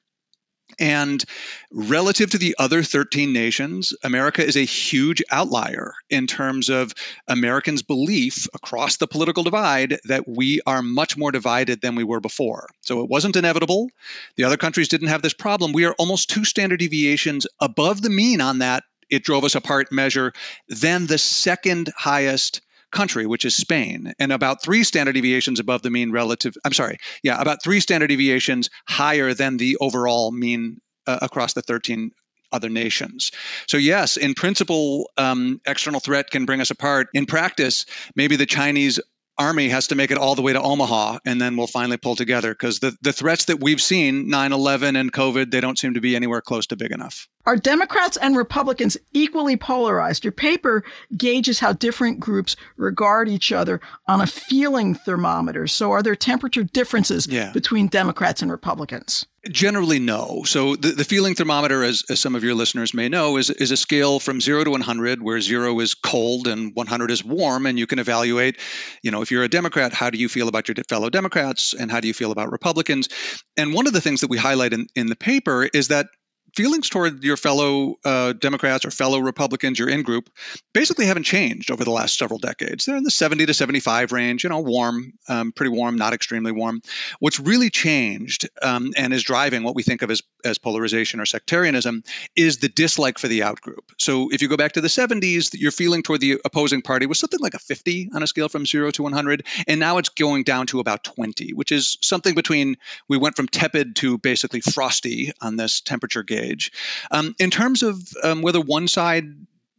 And 0.78 1.24
relative 1.70 2.30
to 2.30 2.38
the 2.38 2.56
other 2.58 2.82
13 2.82 3.32
nations, 3.32 3.94
America 4.02 4.44
is 4.44 4.56
a 4.56 4.64
huge 4.64 5.22
outlier 5.30 5.94
in 6.10 6.26
terms 6.26 6.68
of 6.68 6.92
Americans' 7.28 7.82
belief 7.82 8.46
across 8.52 8.96
the 8.96 9.06
political 9.06 9.42
divide 9.42 9.98
that 10.04 10.28
we 10.28 10.60
are 10.66 10.82
much 10.82 11.16
more 11.16 11.32
divided 11.32 11.80
than 11.80 11.94
we 11.94 12.04
were 12.04 12.20
before. 12.20 12.68
So 12.82 13.02
it 13.02 13.08
wasn't 13.08 13.36
inevitable. 13.36 13.88
The 14.36 14.44
other 14.44 14.56
countries 14.56 14.88
didn't 14.88 15.08
have 15.08 15.22
this 15.22 15.34
problem. 15.34 15.72
We 15.72 15.86
are 15.86 15.94
almost 15.94 16.30
two 16.30 16.44
standard 16.44 16.80
deviations 16.80 17.46
above 17.60 18.02
the 18.02 18.10
mean 18.10 18.40
on 18.40 18.58
that 18.58 18.84
it 19.08 19.24
drove 19.24 19.44
us 19.44 19.54
apart 19.54 19.92
measure 19.92 20.32
than 20.68 21.06
the 21.06 21.18
second 21.18 21.92
highest 21.96 22.60
country, 22.96 23.26
which 23.26 23.44
is 23.44 23.54
Spain, 23.54 24.12
and 24.18 24.32
about 24.32 24.62
three 24.62 24.82
standard 24.82 25.14
deviations 25.14 25.60
above 25.60 25.82
the 25.82 25.90
mean 25.90 26.10
relative. 26.12 26.56
I'm 26.64 26.72
sorry, 26.72 26.98
yeah, 27.22 27.40
about 27.40 27.62
three 27.62 27.80
standard 27.80 28.08
deviations 28.08 28.70
higher 28.88 29.34
than 29.34 29.58
the 29.58 29.76
overall 29.80 30.32
mean 30.32 30.80
uh, 31.06 31.18
across 31.22 31.52
the 31.52 31.62
13 31.62 32.10
other 32.52 32.68
nations. 32.68 33.32
So, 33.66 33.76
yes, 33.76 34.16
in 34.16 34.34
principle, 34.34 35.10
um, 35.16 35.60
external 35.66 36.00
threat 36.00 36.30
can 36.30 36.46
bring 36.46 36.60
us 36.60 36.70
apart. 36.70 37.08
In 37.12 37.26
practice, 37.26 37.86
maybe 38.14 38.36
the 38.36 38.46
Chinese 38.46 39.00
army 39.38 39.68
has 39.68 39.88
to 39.88 39.94
make 39.94 40.10
it 40.10 40.18
all 40.18 40.34
the 40.34 40.42
way 40.42 40.52
to 40.52 40.60
Omaha 40.60 41.18
and 41.24 41.40
then 41.40 41.56
we'll 41.56 41.66
finally 41.66 41.96
pull 41.96 42.16
together 42.16 42.52
because 42.52 42.80
the, 42.80 42.96
the 43.02 43.12
threats 43.12 43.46
that 43.46 43.60
we've 43.60 43.80
seen, 43.80 44.28
9 44.28 44.52
11 44.52 44.96
and 44.96 45.12
COVID, 45.12 45.50
they 45.50 45.60
don't 45.60 45.78
seem 45.78 45.94
to 45.94 46.00
be 46.00 46.16
anywhere 46.16 46.40
close 46.40 46.66
to 46.68 46.76
big 46.76 46.92
enough. 46.92 47.28
Are 47.44 47.56
Democrats 47.56 48.16
and 48.16 48.36
Republicans 48.36 48.96
equally 49.12 49.56
polarized? 49.56 50.24
Your 50.24 50.32
paper 50.32 50.82
gauges 51.16 51.60
how 51.60 51.72
different 51.72 52.18
groups 52.18 52.56
regard 52.76 53.28
each 53.28 53.52
other 53.52 53.80
on 54.08 54.20
a 54.20 54.26
feeling 54.26 54.94
thermometer. 54.94 55.68
So, 55.68 55.92
are 55.92 56.02
there 56.02 56.16
temperature 56.16 56.64
differences 56.64 57.28
yeah. 57.28 57.52
between 57.52 57.86
Democrats 57.86 58.42
and 58.42 58.50
Republicans? 58.50 59.26
Generally, 59.50 60.00
no. 60.00 60.42
So 60.44 60.76
the, 60.76 60.88
the 60.92 61.04
feeling 61.04 61.34
thermometer, 61.34 61.82
as, 61.82 62.04
as 62.10 62.20
some 62.20 62.34
of 62.34 62.44
your 62.44 62.54
listeners 62.54 62.94
may 62.94 63.08
know, 63.08 63.36
is, 63.36 63.50
is 63.50 63.70
a 63.70 63.76
scale 63.76 64.18
from 64.18 64.40
zero 64.40 64.64
to 64.64 64.70
100, 64.70 65.22
where 65.22 65.40
zero 65.40 65.78
is 65.80 65.94
cold 65.94 66.46
and 66.46 66.74
100 66.74 67.10
is 67.10 67.24
warm. 67.24 67.66
And 67.66 67.78
you 67.78 67.86
can 67.86 67.98
evaluate, 67.98 68.60
you 69.02 69.10
know, 69.10 69.22
if 69.22 69.30
you're 69.30 69.44
a 69.44 69.48
Democrat, 69.48 69.92
how 69.92 70.10
do 70.10 70.18
you 70.18 70.28
feel 70.28 70.48
about 70.48 70.68
your 70.68 70.76
fellow 70.88 71.10
Democrats 71.10 71.74
and 71.74 71.90
how 71.90 72.00
do 72.00 72.08
you 72.08 72.14
feel 72.14 72.32
about 72.32 72.50
Republicans? 72.50 73.08
And 73.56 73.74
one 73.74 73.86
of 73.86 73.92
the 73.92 74.00
things 74.00 74.20
that 74.20 74.30
we 74.30 74.38
highlight 74.38 74.72
in, 74.72 74.86
in 74.94 75.06
the 75.06 75.16
paper 75.16 75.68
is 75.72 75.88
that 75.88 76.06
feelings 76.56 76.88
toward 76.88 77.22
your 77.22 77.36
fellow 77.36 77.96
uh, 78.04 78.32
Democrats 78.32 78.84
or 78.84 78.90
fellow 78.90 79.18
Republicans, 79.20 79.78
your 79.78 79.90
in 79.90 80.02
group, 80.02 80.30
basically 80.72 81.06
haven't 81.06 81.24
changed 81.24 81.70
over 81.70 81.84
the 81.84 81.90
last 81.90 82.18
several 82.18 82.38
decades. 82.38 82.86
They're 82.86 82.96
in 82.96 83.04
the 83.04 83.10
70 83.10 83.46
to 83.46 83.54
75 83.54 84.10
range, 84.10 84.42
you 84.42 84.50
know, 84.50 84.60
warm, 84.60 85.12
um, 85.28 85.52
pretty 85.52 85.70
warm, 85.70 85.96
not 85.96 86.14
extremely 86.14 86.52
warm. 86.52 86.80
What's 87.20 87.38
really 87.38 87.68
changed 87.70 88.48
um, 88.62 88.92
and 88.96 89.12
is 89.12 89.22
driving 89.22 89.62
what 89.62 89.74
we 89.74 89.82
think 89.82 90.02
of 90.02 90.10
as, 90.10 90.22
as 90.44 90.58
polarization 90.58 91.20
or 91.20 91.26
sectarianism 91.26 92.02
is 92.34 92.58
the 92.58 92.68
dislike 92.68 93.18
for 93.18 93.28
the 93.28 93.40
outgroup. 93.40 93.90
So 93.98 94.30
if 94.30 94.42
you 94.42 94.48
go 94.48 94.56
back 94.56 94.72
to 94.72 94.80
the 94.80 94.88
70s, 94.88 95.58
your 95.58 95.70
feeling 95.70 96.02
toward 96.02 96.20
the 96.20 96.40
opposing 96.44 96.82
party 96.82 97.06
was 97.06 97.18
something 97.18 97.40
like 97.40 97.54
a 97.54 97.58
50 97.58 98.10
on 98.14 98.22
a 98.22 98.26
scale 98.26 98.48
from 98.48 98.66
zero 98.66 98.90
to 98.92 99.02
100. 99.02 99.46
And 99.66 99.80
now 99.80 99.98
it's 99.98 100.10
going 100.10 100.44
down 100.44 100.66
to 100.68 100.80
about 100.80 101.04
20, 101.04 101.52
which 101.54 101.72
is 101.72 101.98
something 102.00 102.34
between 102.34 102.76
we 103.08 103.18
went 103.18 103.36
from 103.36 103.48
tepid 103.48 103.96
to 103.96 104.18
basically 104.18 104.60
frosty 104.60 105.32
on 105.40 105.56
this 105.56 105.80
temperature 105.80 106.22
gauge. 106.22 106.72
Um, 107.10 107.34
in 107.38 107.50
terms 107.50 107.82
of 107.82 108.00
um, 108.22 108.42
whether 108.42 108.60
one 108.60 108.88
side 108.88 109.34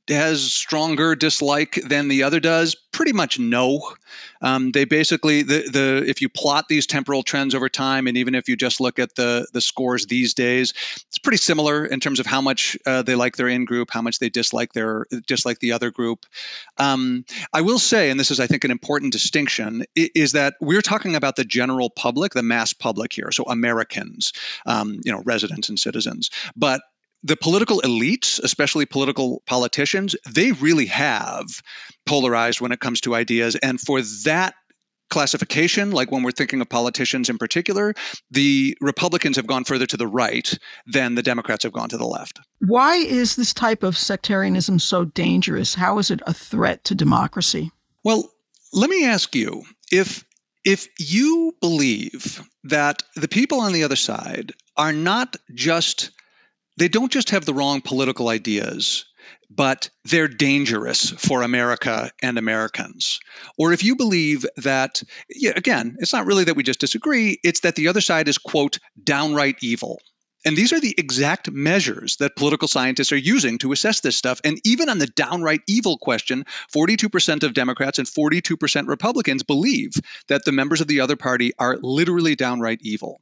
has 0.10 0.54
stronger 0.54 1.16
dislike 1.16 1.80
than 1.86 2.08
the 2.08 2.24
other 2.24 2.40
does? 2.40 2.76
Pretty 2.92 3.14
much 3.14 3.40
no. 3.40 3.82
Um, 4.42 4.72
they 4.72 4.86
basically 4.86 5.44
the 5.44 5.70
the 5.72 6.04
if 6.08 6.22
you 6.22 6.30
plot 6.30 6.68
these 6.68 6.88
temporal 6.88 7.24
trends 7.24 7.56
over 7.56 7.70
time, 7.70 8.08
and 8.08 8.18
even 8.18 8.36
if 8.36 8.48
you 8.48 8.56
just 8.56 8.80
look 8.80 9.00
at 9.00 9.16
the 9.16 9.48
the 9.54 9.62
scores 9.62 10.06
these 10.06 10.34
days, 10.34 10.74
it's 11.08 11.20
pretty 11.20 11.38
similar 11.38 11.86
in 11.86 12.00
terms 12.00 12.20
of 12.20 12.26
how 12.26 12.42
much 12.42 12.78
uh, 12.86 13.02
they 13.02 13.16
like 13.16 13.36
their 13.36 13.48
in 13.48 13.66
group, 13.66 13.90
how 13.92 14.02
much 14.02 14.20
they 14.20 14.30
dislike 14.30 14.74
their 14.74 15.06
dislike 15.28 15.60
the 15.60 15.74
other 15.74 15.92
group. 15.92 16.26
Um, 16.78 17.26
I 17.54 17.62
will 17.62 17.80
say, 17.80 18.10
and 18.10 18.20
this 18.20 18.32
is 18.32 18.40
I 18.40 18.48
think 18.48 18.64
an 18.64 18.72
important 18.72 19.14
distinction, 19.14 19.86
is 19.96 20.34
that 20.34 20.56
we're 20.62 20.82
talking 20.82 21.16
about 21.16 21.36
the 21.36 21.46
general 21.46 21.90
public, 21.90 22.34
the 22.34 22.44
mass 22.44 22.74
public 22.74 23.14
here, 23.14 23.32
so 23.32 23.44
Americans, 23.44 24.34
um, 24.66 25.00
you 25.04 25.12
know, 25.12 25.22
residents 25.26 25.70
and 25.70 25.80
citizens, 25.80 26.30
but 26.56 26.82
the 27.24 27.38
political 27.38 27.82
elites, 27.82 28.42
especially 28.44 28.86
political 28.86 29.42
politicians, 29.46 30.16
they 30.30 30.52
really 30.54 30.86
have 30.88 31.46
polarized 32.06 32.62
when 32.62 32.72
it 32.72 32.80
comes 32.80 33.02
to 33.02 33.16
ideas. 33.16 33.56
And 33.56 33.80
for 33.80 34.02
that 34.24 34.54
classification, 35.10 35.92
like 35.92 36.12
when 36.12 36.24
we're 36.24 36.32
thinking 36.32 36.62
of 36.62 36.70
politicians 36.70 37.30
in 37.30 37.38
particular, 37.38 37.94
the 38.32 38.78
Republicans 38.82 39.38
have 39.38 39.48
gone 39.48 39.64
further 39.64 39.86
to 39.86 39.98
the 39.98 40.08
right 40.08 40.58
than 40.86 41.16
the 41.16 41.24
Democrats 41.24 41.64
have 41.64 41.74
gone 41.74 41.90
to 41.90 41.98
the 41.98 42.06
left. 42.06 42.40
Why 42.60 42.96
is 42.96 43.36
this 43.36 43.54
type 43.54 43.84
of 43.84 43.98
sectarianism 43.98 44.80
so 44.80 45.06
dangerous? 45.06 45.76
How 45.76 45.98
is 46.00 46.12
it 46.12 46.22
a 46.28 46.34
threat 46.34 46.84
to 46.86 46.96
democracy? 46.96 47.72
Well, 48.04 48.30
let 48.74 48.90
me 48.90 49.06
ask 49.06 49.36
you 49.36 49.64
if 49.92 50.24
if 50.66 50.90
you 51.00 51.56
believe 51.62 52.44
that 52.66 53.02
the 53.16 53.30
people 53.30 53.62
on 53.62 53.72
the 53.72 53.86
other 53.86 53.96
side 53.96 54.52
are 54.76 54.92
not 54.92 55.38
just 55.54 56.12
they 56.78 56.88
don't 56.88 57.12
just 57.12 57.32
have 57.32 57.46
the 57.46 57.54
wrong 57.54 57.82
political 57.82 58.30
ideas, 58.30 59.06
but 59.50 59.90
they're 60.06 60.28
dangerous 60.28 61.10
for 61.10 61.42
America 61.42 62.12
and 62.22 62.38
Americans. 62.38 63.20
Or 63.58 63.74
if 63.74 63.84
you 63.84 63.96
believe 63.96 64.46
that, 64.58 65.02
again, 65.56 65.98
it's 66.00 66.14
not 66.14 66.26
really 66.26 66.46
that 66.46 66.56
we 66.56 66.64
just 66.64 66.80
disagree, 66.80 67.40
it's 67.44 67.62
that 67.62 67.76
the 67.76 67.88
other 67.88 68.02
side 68.02 68.28
is, 68.28 68.38
quote, 68.38 68.80
downright 69.02 69.58
evil. 69.62 70.00
And 70.46 70.56
these 70.56 70.72
are 70.72 70.80
the 70.80 70.96
exact 70.98 71.52
measures 71.52 72.18
that 72.18 72.36
political 72.38 72.68
scientists 72.68 73.12
are 73.12 73.18
using 73.18 73.58
to 73.58 73.72
assess 73.74 74.00
this 74.00 74.16
stuff. 74.16 74.40
And 74.46 74.62
even 74.64 74.88
on 74.88 74.98
the 74.98 75.08
downright 75.08 75.62
evil 75.68 75.98
question, 75.98 76.46
42% 76.74 77.44
of 77.44 77.54
Democrats 77.54 78.00
and 78.00 78.08
42% 78.08 78.88
Republicans 78.88 79.44
believe 79.44 79.92
that 80.30 80.46
the 80.46 80.54
members 80.54 80.80
of 80.80 80.88
the 80.88 81.02
other 81.02 81.18
party 81.18 81.52
are 81.60 81.78
literally 81.82 82.36
downright 82.36 82.80
evil. 82.82 83.20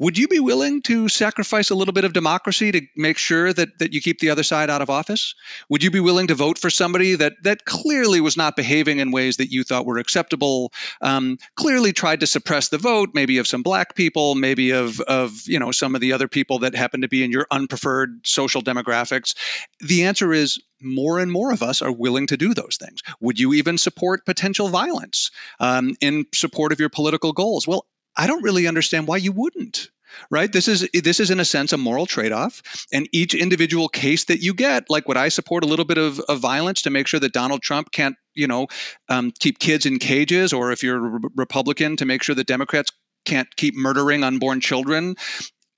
Would 0.00 0.16
you 0.16 0.28
be 0.28 0.40
willing 0.40 0.80
to 0.82 1.10
sacrifice 1.10 1.68
a 1.68 1.74
little 1.74 1.92
bit 1.92 2.06
of 2.06 2.14
democracy 2.14 2.72
to 2.72 2.80
make 2.96 3.18
sure 3.18 3.52
that, 3.52 3.78
that 3.80 3.92
you 3.92 4.00
keep 4.00 4.18
the 4.18 4.30
other 4.30 4.42
side 4.42 4.70
out 4.70 4.80
of 4.80 4.88
office? 4.88 5.34
Would 5.68 5.82
you 5.82 5.90
be 5.90 6.00
willing 6.00 6.28
to 6.28 6.34
vote 6.34 6.56
for 6.56 6.70
somebody 6.70 7.16
that, 7.16 7.34
that 7.42 7.66
clearly 7.66 8.22
was 8.22 8.34
not 8.34 8.56
behaving 8.56 8.98
in 8.98 9.10
ways 9.10 9.36
that 9.36 9.52
you 9.52 9.62
thought 9.62 9.84
were 9.84 9.98
acceptable, 9.98 10.72
um, 11.02 11.36
clearly 11.54 11.92
tried 11.92 12.20
to 12.20 12.26
suppress 12.26 12.70
the 12.70 12.78
vote, 12.78 13.10
maybe 13.12 13.36
of 13.36 13.46
some 13.46 13.62
black 13.62 13.94
people, 13.94 14.34
maybe 14.34 14.70
of, 14.70 15.00
of 15.00 15.46
you 15.46 15.58
know 15.58 15.70
some 15.70 15.94
of 15.94 16.00
the 16.00 16.14
other 16.14 16.28
people 16.28 16.60
that 16.60 16.74
happen 16.74 17.02
to 17.02 17.08
be 17.08 17.22
in 17.22 17.30
your 17.30 17.46
unpreferred 17.50 18.26
social 18.26 18.62
demographics? 18.62 19.34
The 19.80 20.04
answer 20.04 20.32
is 20.32 20.62
more 20.80 21.18
and 21.18 21.30
more 21.30 21.52
of 21.52 21.62
us 21.62 21.82
are 21.82 21.92
willing 21.92 22.28
to 22.28 22.38
do 22.38 22.54
those 22.54 22.78
things. 22.80 23.02
Would 23.20 23.38
you 23.38 23.52
even 23.52 23.76
support 23.76 24.24
potential 24.24 24.70
violence 24.70 25.30
um, 25.58 25.94
in 26.00 26.24
support 26.32 26.72
of 26.72 26.80
your 26.80 26.88
political 26.88 27.34
goals? 27.34 27.68
Well, 27.68 27.84
I 28.16 28.26
don't 28.26 28.42
really 28.42 28.66
understand 28.66 29.06
why 29.06 29.18
you 29.18 29.32
wouldn't 29.32 29.88
right? 30.30 30.52
This 30.52 30.68
is 30.68 30.88
this 30.92 31.20
is 31.20 31.30
in 31.30 31.40
a 31.40 31.44
sense 31.44 31.72
a 31.72 31.78
moral 31.78 32.06
trade-off 32.06 32.62
and 32.92 33.08
each 33.12 33.34
individual 33.34 33.88
case 33.88 34.24
that 34.24 34.42
you 34.42 34.54
get 34.54 34.84
like 34.88 35.08
would 35.08 35.16
i 35.16 35.28
support 35.28 35.64
a 35.64 35.66
little 35.66 35.84
bit 35.84 35.98
of, 35.98 36.20
of 36.20 36.38
violence 36.40 36.82
to 36.82 36.90
make 36.90 37.06
sure 37.06 37.20
that 37.20 37.32
donald 37.32 37.62
trump 37.62 37.90
can't 37.90 38.16
you 38.34 38.46
know 38.46 38.66
um, 39.08 39.32
keep 39.38 39.58
kids 39.58 39.86
in 39.86 39.98
cages 39.98 40.52
or 40.52 40.72
if 40.72 40.82
you're 40.82 41.16
a 41.16 41.20
republican 41.36 41.96
to 41.96 42.04
make 42.04 42.22
sure 42.22 42.34
that 42.34 42.46
democrats 42.46 42.90
can't 43.24 43.54
keep 43.56 43.74
murdering 43.76 44.24
unborn 44.24 44.60
children 44.60 45.14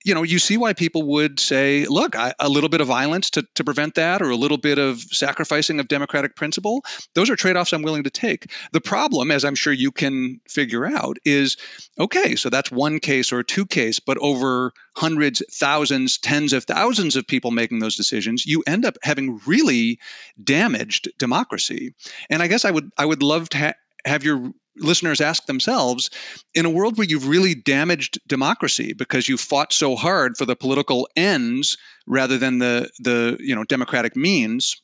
you 0.05 0.15
know, 0.15 0.23
you 0.23 0.39
see 0.39 0.57
why 0.57 0.73
people 0.73 1.03
would 1.03 1.41
say, 1.41 1.87
look, 1.87 2.17
I, 2.17 2.35
a 2.39 2.49
little 2.49 2.69
bit 2.69 2.81
of 2.81 2.87
violence 2.87 3.31
to, 3.31 3.47
to 3.55 3.65
prevent 3.65 3.95
that, 3.97 4.23
or 4.23 4.31
a 4.31 4.37
little 4.37 4.59
bit 4.59 4.79
of 4.79 5.01
sacrificing 5.01 5.81
of 5.81 5.89
democratic 5.89 6.37
principle. 6.37 6.85
Those 7.15 7.31
are 7.31 7.37
trade 7.37 7.57
offs 7.57 7.73
I'm 7.73 7.83
willing 7.83 8.05
to 8.05 8.11
take. 8.11 8.51
The 8.73 8.81
problem, 8.81 9.31
as 9.31 9.45
I'm 9.45 9.55
sure 9.55 9.73
you 9.73 9.93
can 9.93 10.41
figure 10.49 10.87
out, 10.87 11.19
is 11.25 11.57
okay, 11.99 12.37
so 12.37 12.51
that's 12.51 12.71
one 12.71 13.01
case 13.01 13.33
or 13.33 13.43
two 13.43 13.67
case, 13.67 14.01
but 14.01 14.19
over 14.19 14.73
hundreds, 14.95 15.43
thousands, 15.51 16.19
tens 16.19 16.53
of 16.53 16.65
thousands 16.65 17.17
of 17.17 17.27
people 17.27 17.51
making 17.51 17.79
those 17.79 17.97
decisions, 17.97 18.47
you 18.47 18.63
end 18.67 18.85
up 18.85 18.97
having 19.03 19.41
really 19.47 19.99
damaged 20.43 21.09
democracy. 21.19 21.95
And 22.31 22.43
I 22.43 22.47
guess 22.47 22.65
I 22.65 22.71
would 22.71 22.91
I 22.97 23.07
would 23.07 23.23
love 23.23 23.49
to 23.51 23.59
ha- 23.59 23.75
have 24.05 24.25
your 24.25 24.53
listeners 24.77 25.21
ask 25.21 25.47
themselves 25.47 26.11
in 26.55 26.65
a 26.65 26.71
world 26.71 26.97
where 26.97 27.07
you've 27.07 27.29
really 27.29 27.55
damaged 27.55 28.19
democracy 28.27 28.93
because 28.93 29.29
you 29.29 29.37
fought 29.37 29.73
so 29.73 29.97
hard 29.97 30.37
for 30.37 30.47
the 30.47 30.57
political 30.57 31.09
ends 31.17 31.77
rather 32.07 32.39
than 32.39 32.59
the 32.59 32.91
the 33.01 33.37
you 33.41 33.55
know 33.55 33.65
democratic 33.65 34.17
means 34.17 34.81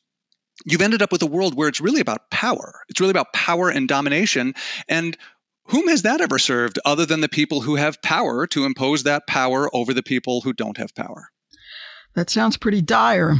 you've 0.64 0.82
ended 0.82 1.02
up 1.02 1.12
with 1.12 1.22
a 1.22 1.26
world 1.26 1.56
where 1.56 1.68
it's 1.68 1.80
really 1.80 2.00
about 2.00 2.30
power. 2.30 2.80
It's 2.88 3.00
really 3.00 3.12
about 3.12 3.32
power 3.32 3.68
and 3.70 3.88
domination. 3.88 4.54
And 4.88 5.16
whom 5.66 5.88
has 5.88 6.02
that 6.02 6.20
ever 6.20 6.38
served 6.38 6.78
other 6.84 7.06
than 7.06 7.20
the 7.20 7.28
people 7.28 7.60
who 7.60 7.76
have 7.76 8.02
power 8.02 8.46
to 8.48 8.64
impose 8.64 9.04
that 9.04 9.26
power 9.26 9.74
over 9.74 9.94
the 9.94 10.02
people 10.02 10.40
who 10.40 10.52
don't 10.52 10.78
have 10.78 10.94
power? 10.94 11.28
That 12.14 12.30
sounds 12.30 12.56
pretty 12.56 12.82
dire 12.82 13.36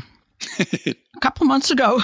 a 0.59 1.21
couple 1.21 1.47
months 1.47 1.71
ago, 1.71 2.00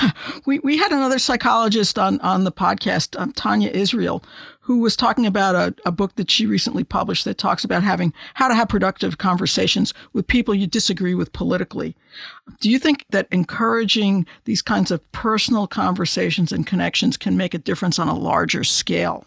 we, 0.47 0.59
we 0.61 0.76
had 0.76 0.93
another 0.93 1.19
psychologist 1.19 1.99
on, 1.99 2.21
on 2.21 2.45
the 2.45 2.53
podcast, 2.53 3.19
um, 3.21 3.33
Tania 3.33 3.71
Israeli, 3.71 4.21
who 4.61 4.79
was 4.79 4.97
talking 4.97 5.26
about 5.26 5.55
a, 5.55 5.75
a 5.87 5.93
book 5.93 6.14
that 6.17 6.31
she 6.31 6.47
recently 6.47 6.85
published 6.85 7.25
that 7.25 7.38
talks 7.38 7.64
about 7.64 7.83
having 7.83 8.12
how 8.35 8.49
to 8.49 8.55
have 8.55 8.69
productive 8.69 9.19
conversations 9.19 9.95
with 10.12 10.26
people 10.26 10.55
you 10.55 10.67
disagree 10.67 11.14
with 11.14 11.33
politically. 11.33 11.95
Do 12.61 12.71
you 12.71 12.79
think 12.79 13.05
that 13.11 13.29
encouraging 13.31 14.26
these 14.45 14.62
kinds 14.62 14.91
of 14.91 15.12
personal 15.12 15.67
conversations 15.67 16.50
and 16.50 16.67
connections 16.67 17.17
can 17.17 17.37
make 17.37 17.55
a 17.55 17.59
difference 17.59 17.99
on 17.99 18.09
a 18.09 18.17
larger 18.17 18.64
scale? 18.64 19.26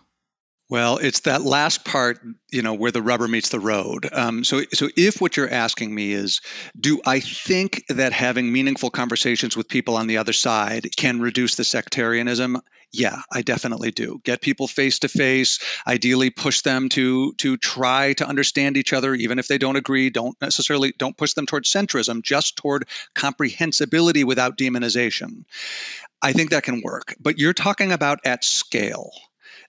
Well, 0.70 0.98
it's 0.98 1.22
that 1.22 1.44
last 1.44 1.86
part, 1.86 2.20
you 2.52 2.62
know, 2.62 2.74
where 2.74 2.92
the 2.92 3.02
rubber 3.02 3.28
meets 3.28 3.50
the 3.50 3.60
road. 3.60 4.10
Um, 4.12 4.44
so, 4.44 4.64
so 4.74 4.90
if 4.98 5.22
what 5.22 5.38
you're 5.38 5.50
asking 5.50 5.96
me 5.96 6.12
is, 6.12 6.42
do 6.78 7.00
I 7.06 7.22
think 7.22 7.86
that 7.88 8.12
having 8.12 8.52
meaningful 8.52 8.90
conversations 8.90 9.56
with 9.56 9.70
people 9.70 9.96
on 9.96 10.08
the 10.08 10.18
other 10.18 10.34
side 10.34 10.90
can 10.98 11.22
reduce 11.22 11.56
the 11.56 11.64
sectarianism? 11.64 12.62
Yeah, 12.92 13.22
I 13.32 13.44
definitely 13.44 13.92
do. 13.92 14.20
Get 14.24 14.42
people 14.42 14.68
face 14.68 15.00
to 15.00 15.08
face. 15.08 15.60
Ideally, 15.86 16.32
push 16.32 16.62
them 16.62 16.90
to 16.90 17.34
to 17.34 17.58
try 17.58 18.14
to 18.14 18.28
understand 18.28 18.78
each 18.78 18.94
other, 18.94 19.14
even 19.14 19.40
if 19.40 19.48
they 19.48 19.58
don't 19.58 19.76
agree. 19.76 20.10
Don't 20.10 20.40
necessarily 20.42 20.94
don't 20.98 21.18
push 21.18 21.34
them 21.34 21.46
toward 21.46 21.66
centrism, 21.66 22.24
just 22.24 22.58
toward 22.58 22.88
comprehensibility 23.14 24.24
without 24.24 24.58
demonization. 24.58 25.44
I 26.22 26.34
think 26.34 26.52
that 26.52 26.64
can 26.64 26.82
work. 26.82 27.16
But 27.20 27.38
you're 27.38 27.54
talking 27.54 27.92
about 27.92 28.20
at 28.26 28.44
scale 28.44 29.12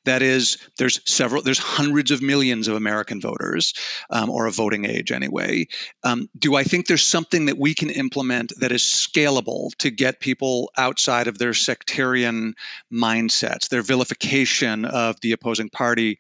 that 0.08 0.22
is, 0.22 0.58
there's 0.76 1.00
several, 1.10 1.42
there's 1.42 1.58
hundreds 1.58 2.10
of 2.10 2.22
millions 2.22 2.68
of 2.68 2.76
American 2.76 3.20
voters, 3.20 3.74
um, 4.10 4.30
or 4.30 4.46
a 4.46 4.52
voting 4.52 4.84
age 4.84 5.12
anyway. 5.12 5.66
Um, 6.02 6.28
do 6.38 6.54
I 6.54 6.64
think 6.64 6.86
there's 6.86 7.04
something 7.04 7.46
that 7.46 7.58
we 7.58 7.74
can 7.74 7.90
implement 7.90 8.52
that 8.60 8.72
is 8.72 8.82
scalable 8.82 9.74
to 9.78 9.90
get 9.90 10.20
people 10.20 10.70
outside 10.76 11.28
of 11.28 11.38
their 11.38 11.54
sectarian 11.54 12.54
mindsets, 12.92 13.68
their 13.68 13.82
vilification 13.82 14.84
of 14.84 15.20
the 15.20 15.32
opposing 15.32 15.70
party? 15.70 16.18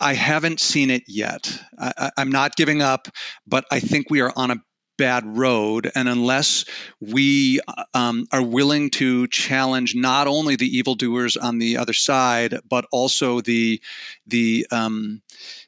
I 0.00 0.14
haven't 0.14 0.60
seen 0.60 0.90
it 0.90 1.04
yet. 1.08 1.60
I, 1.78 2.10
am 2.16 2.30
not 2.30 2.56
giving 2.56 2.82
up, 2.82 3.08
but 3.46 3.64
I 3.70 3.80
think 3.80 4.10
we 4.10 4.20
are 4.20 4.32
on 4.34 4.52
a 4.52 4.56
bad 4.98 5.38
road. 5.38 5.90
And 5.94 6.08
unless 6.08 6.66
we 7.00 7.60
um, 7.94 8.26
are 8.30 8.42
willing 8.42 8.90
to 8.90 9.26
challenge 9.28 9.94
not 9.94 10.26
only 10.26 10.56
the 10.56 10.76
evildoers 10.76 11.38
on 11.38 11.58
the 11.58 11.78
other 11.78 11.94
side, 11.94 12.58
but 12.68 12.84
also 12.92 13.40
the 13.40 13.80
the 14.26 14.66
um, 14.70 15.22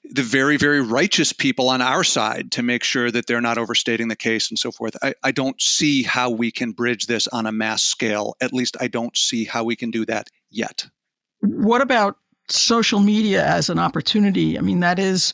the 0.04 0.22
very 0.22 0.58
very 0.58 0.82
righteous 0.82 1.32
people 1.32 1.70
on 1.70 1.80
our 1.80 2.04
side 2.04 2.52
to 2.52 2.62
make 2.62 2.84
sure 2.84 3.10
that 3.10 3.26
they're 3.26 3.40
not 3.40 3.56
overstating 3.56 4.08
the 4.08 4.16
case 4.16 4.50
and 4.50 4.58
so 4.58 4.70
forth, 4.70 4.96
I, 5.02 5.14
I 5.22 5.32
don't 5.32 5.60
see 5.60 6.02
how 6.02 6.30
we 6.30 6.50
can 6.50 6.72
bridge 6.72 7.06
this 7.06 7.28
on 7.28 7.46
a 7.46 7.52
mass 7.52 7.82
scale. 7.82 8.36
At 8.40 8.52
least 8.52 8.76
I 8.78 8.88
don't 8.88 9.16
see 9.16 9.44
how 9.44 9.64
we 9.64 9.76
can 9.76 9.90
do 9.90 10.04
that 10.06 10.28
yet. 10.50 10.86
What 11.40 11.80
about 11.80 12.18
social 12.48 13.00
media 13.00 13.46
as 13.46 13.70
an 13.70 13.78
opportunity? 13.78 14.58
I 14.58 14.60
mean, 14.60 14.80
that 14.80 14.98
is 14.98 15.32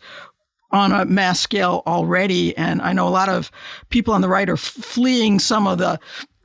on 0.76 0.92
a 0.92 1.04
mass 1.04 1.40
scale 1.40 1.82
already. 1.86 2.56
And 2.56 2.80
I 2.82 2.92
know 2.92 3.08
a 3.08 3.10
lot 3.10 3.28
of 3.28 3.50
people 3.90 4.14
on 4.14 4.20
the 4.20 4.28
right 4.28 4.48
are 4.48 4.56
fleeing 4.56 5.38
some 5.38 5.66
of 5.66 5.78
the 5.78 5.98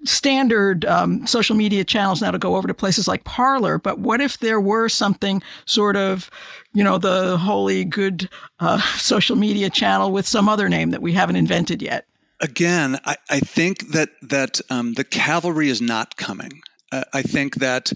standard 0.04 0.86
um, 0.86 1.28
social 1.28 1.56
media 1.56 1.84
channels 1.84 2.22
now 2.22 2.32
to 2.32 2.40
go 2.40 2.56
over 2.56 2.68
to 2.68 2.74
places 2.74 3.08
like 3.08 3.24
Parler. 3.24 3.78
But 3.78 4.00
what 4.00 4.22
if 4.22 4.40
there 4.40 4.60
were 4.60 4.90
something 4.90 5.42
sort 5.66 5.96
of, 5.96 6.30
you 6.74 6.84
know, 6.84 6.98
the 6.98 7.38
holy 7.38 7.86
good 7.86 8.30
uh, 8.60 8.82
social 8.98 9.36
media 9.36 9.70
channel 9.70 10.12
with 10.12 10.28
some 10.28 10.50
other 10.50 10.70
name 10.70 10.92
that 10.92 11.02
we 11.02 11.14
haven't 11.14 11.36
invented 11.36 11.82
yet? 11.82 12.06
Again, 12.40 13.00
I, 13.06 13.18
I 13.30 13.40
think 13.40 13.92
that 13.92 14.10
that 14.24 14.62
um, 14.72 14.94
the 14.94 15.04
cavalry 15.04 15.70
is 15.70 15.80
not 15.80 16.18
coming. 16.18 16.62
Uh, 16.92 17.04
I 17.14 17.22
think 17.22 17.56
that 17.56 17.94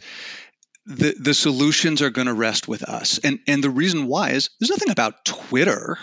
the 0.85 1.15
the 1.19 1.33
solutions 1.33 2.03
are 2.03 2.11
going 2.11 2.27
to 2.27 2.33
rest 2.33 2.67
with 2.67 2.83
us, 2.83 3.17
and 3.17 3.39
and 3.47 3.63
the 3.63 3.71
reason 3.71 4.05
why 4.05 4.31
is 4.31 4.51
there's 4.59 4.69
nothing 4.69 4.91
about 4.91 5.25
Twitter 5.25 5.97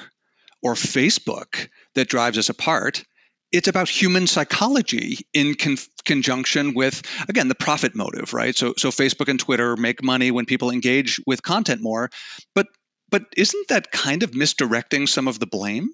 or 0.63 0.75
Facebook 0.75 1.69
that 1.95 2.09
drives 2.09 2.39
us 2.39 2.49
apart. 2.49 3.05
It's 3.51 3.69
about 3.69 3.89
human 3.89 4.27
psychology 4.27 5.19
in 5.35 5.55
con- 5.55 5.77
conjunction 6.07 6.73
with, 6.73 7.03
again, 7.29 7.49
the 7.49 7.55
profit 7.55 7.95
motive, 7.95 8.33
right? 8.33 8.57
So, 8.57 8.75
so 8.79 8.89
Facebook 8.89 9.29
and 9.29 9.39
Twitter 9.39 9.77
make 9.77 10.03
money 10.03 10.31
when 10.31 10.47
people 10.47 10.71
engage 10.71 11.21
with 11.27 11.43
content 11.43 11.83
more, 11.83 12.11
but 12.55 12.67
but 13.11 13.27
isn't 13.37 13.69
that 13.69 13.93
kind 13.93 14.23
of 14.23 14.35
misdirecting 14.35 15.07
some 15.07 15.29
of 15.29 15.39
the 15.39 15.47
blame? 15.47 15.91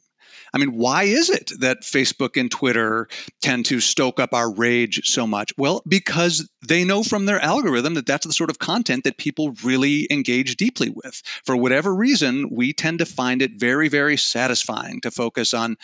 I 0.52 0.58
mean, 0.58 0.76
why 0.76 1.04
is 1.04 1.30
it 1.30 1.52
that 1.60 1.82
Facebook 1.82 2.38
and 2.40 2.50
Twitter 2.50 3.08
tend 3.40 3.66
to 3.66 3.80
stoke 3.80 4.20
up 4.20 4.34
our 4.34 4.50
rage 4.50 5.02
so 5.04 5.26
much? 5.26 5.52
Well, 5.56 5.82
because 5.86 6.48
they 6.66 6.84
know 6.84 7.02
from 7.02 7.26
their 7.26 7.40
algorithm 7.40 7.94
that 7.94 8.06
that's 8.06 8.26
the 8.26 8.32
sort 8.32 8.50
of 8.50 8.58
content 8.58 9.04
that 9.04 9.18
people 9.18 9.54
really 9.64 10.06
engage 10.10 10.56
deeply 10.56 10.90
with. 10.90 11.22
For 11.44 11.56
whatever 11.56 11.94
reason, 11.94 12.48
we 12.50 12.72
tend 12.72 13.00
to 13.00 13.06
find 13.06 13.42
it 13.42 13.52
very, 13.58 13.88
very 13.88 14.16
satisfying 14.16 15.00
to 15.02 15.10
focus 15.10 15.54
on 15.54 15.76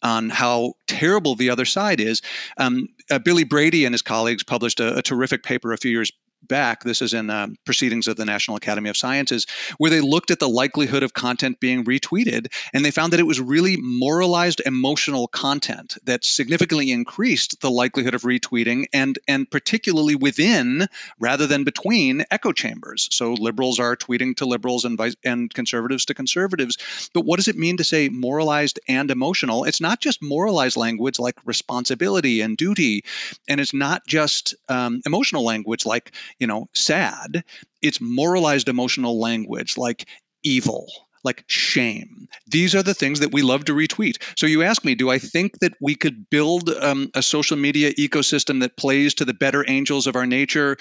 on 0.00 0.30
how 0.30 0.74
terrible 0.86 1.34
the 1.34 1.50
other 1.50 1.64
side 1.64 2.00
is. 2.00 2.22
Um, 2.56 2.88
uh, 3.10 3.18
Billy 3.18 3.42
Brady 3.42 3.84
and 3.84 3.92
his 3.92 4.02
colleagues 4.02 4.44
published 4.44 4.78
a, 4.78 4.98
a, 4.98 5.02
terrific 5.02 5.42
paper 5.42 5.72
a 5.72 5.76
few 5.76 5.90
years 5.90 6.12
back. 6.42 6.82
This 6.84 7.02
is 7.02 7.14
in 7.14 7.30
um, 7.30 7.56
Proceedings 7.64 8.08
of 8.08 8.16
the 8.16 8.24
National 8.24 8.56
Academy 8.56 8.90
of 8.90 8.96
Sciences, 8.96 9.46
where 9.78 9.90
they 9.90 10.00
looked 10.00 10.30
at 10.30 10.38
the 10.38 10.48
likelihood 10.48 11.02
of 11.02 11.12
content 11.12 11.60
being 11.60 11.84
retweeted, 11.84 12.52
and 12.72 12.84
they 12.84 12.90
found 12.90 13.12
that 13.12 13.20
it 13.20 13.26
was 13.26 13.40
really 13.40 13.76
moralized 13.78 14.62
emotional 14.64 15.28
content 15.28 15.96
that 16.04 16.24
significantly 16.24 16.90
increased 16.90 17.60
the 17.60 17.70
likelihood 17.70 18.14
of 18.14 18.22
retweeting, 18.22 18.86
and 18.92 19.18
and 19.26 19.50
particularly 19.50 20.14
within 20.14 20.86
rather 21.18 21.46
than 21.46 21.64
between 21.64 22.24
echo 22.30 22.52
chambers. 22.52 23.08
So 23.10 23.34
liberals 23.34 23.80
are 23.80 23.96
tweeting 23.96 24.36
to 24.36 24.46
liberals 24.46 24.84
and 24.84 24.96
vice, 24.96 25.16
and 25.24 25.52
conservatives 25.52 26.06
to 26.06 26.14
conservatives. 26.14 27.10
But 27.14 27.24
what 27.24 27.36
does 27.36 27.48
it 27.48 27.56
mean 27.56 27.78
to 27.78 27.84
say 27.84 28.08
moralized 28.08 28.80
and 28.88 29.10
emotional? 29.10 29.64
It's 29.64 29.80
not 29.80 30.00
just 30.00 30.22
moralized 30.22 30.76
language 30.76 31.18
like 31.18 31.36
responsibility 31.44 32.40
and 32.40 32.56
duty, 32.56 33.04
and 33.48 33.60
it's 33.60 33.74
not 33.74 34.06
just 34.06 34.54
um, 34.68 35.00
emotional 35.06 35.44
language 35.44 35.86
like 35.86 36.12
you 36.38 36.46
know, 36.46 36.68
sad. 36.74 37.44
It's 37.82 38.00
moralized 38.00 38.68
emotional 38.68 39.20
language 39.20 39.76
like 39.76 40.06
evil, 40.42 40.86
like 41.24 41.44
shame. 41.46 42.28
These 42.46 42.74
are 42.74 42.82
the 42.82 42.94
things 42.94 43.20
that 43.20 43.32
we 43.32 43.42
love 43.42 43.66
to 43.66 43.74
retweet. 43.74 44.22
So 44.36 44.46
you 44.46 44.62
ask 44.62 44.84
me, 44.84 44.94
do 44.94 45.10
I 45.10 45.18
think 45.18 45.58
that 45.60 45.74
we 45.80 45.94
could 45.94 46.30
build 46.30 46.70
um, 46.70 47.10
a 47.14 47.22
social 47.22 47.56
media 47.56 47.92
ecosystem 47.92 48.60
that 48.60 48.76
plays 48.76 49.14
to 49.14 49.24
the 49.24 49.34
better 49.34 49.64
angels 49.68 50.06
of 50.06 50.16
our 50.16 50.26
nature? 50.26 50.76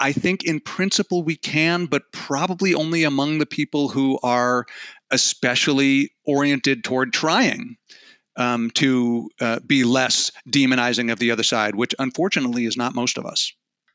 I 0.00 0.12
think 0.12 0.44
in 0.44 0.60
principle 0.60 1.22
we 1.22 1.36
can, 1.36 1.86
but 1.86 2.10
probably 2.12 2.74
only 2.74 3.04
among 3.04 3.38
the 3.38 3.46
people 3.46 3.88
who 3.88 4.18
are 4.22 4.66
especially 5.10 6.10
oriented 6.26 6.82
toward 6.84 7.12
trying. 7.12 7.76
Um, 8.36 8.72
to 8.72 9.30
uh, 9.40 9.60
be 9.64 9.84
less 9.84 10.32
demonizing 10.50 11.12
of 11.12 11.20
the 11.20 11.30
other 11.30 11.44
side, 11.44 11.76
which 11.76 11.94
unfortunately 12.00 12.66
is 12.66 12.76
not 12.76 12.92
most 12.92 13.16
of 13.16 13.26
us. 13.26 13.52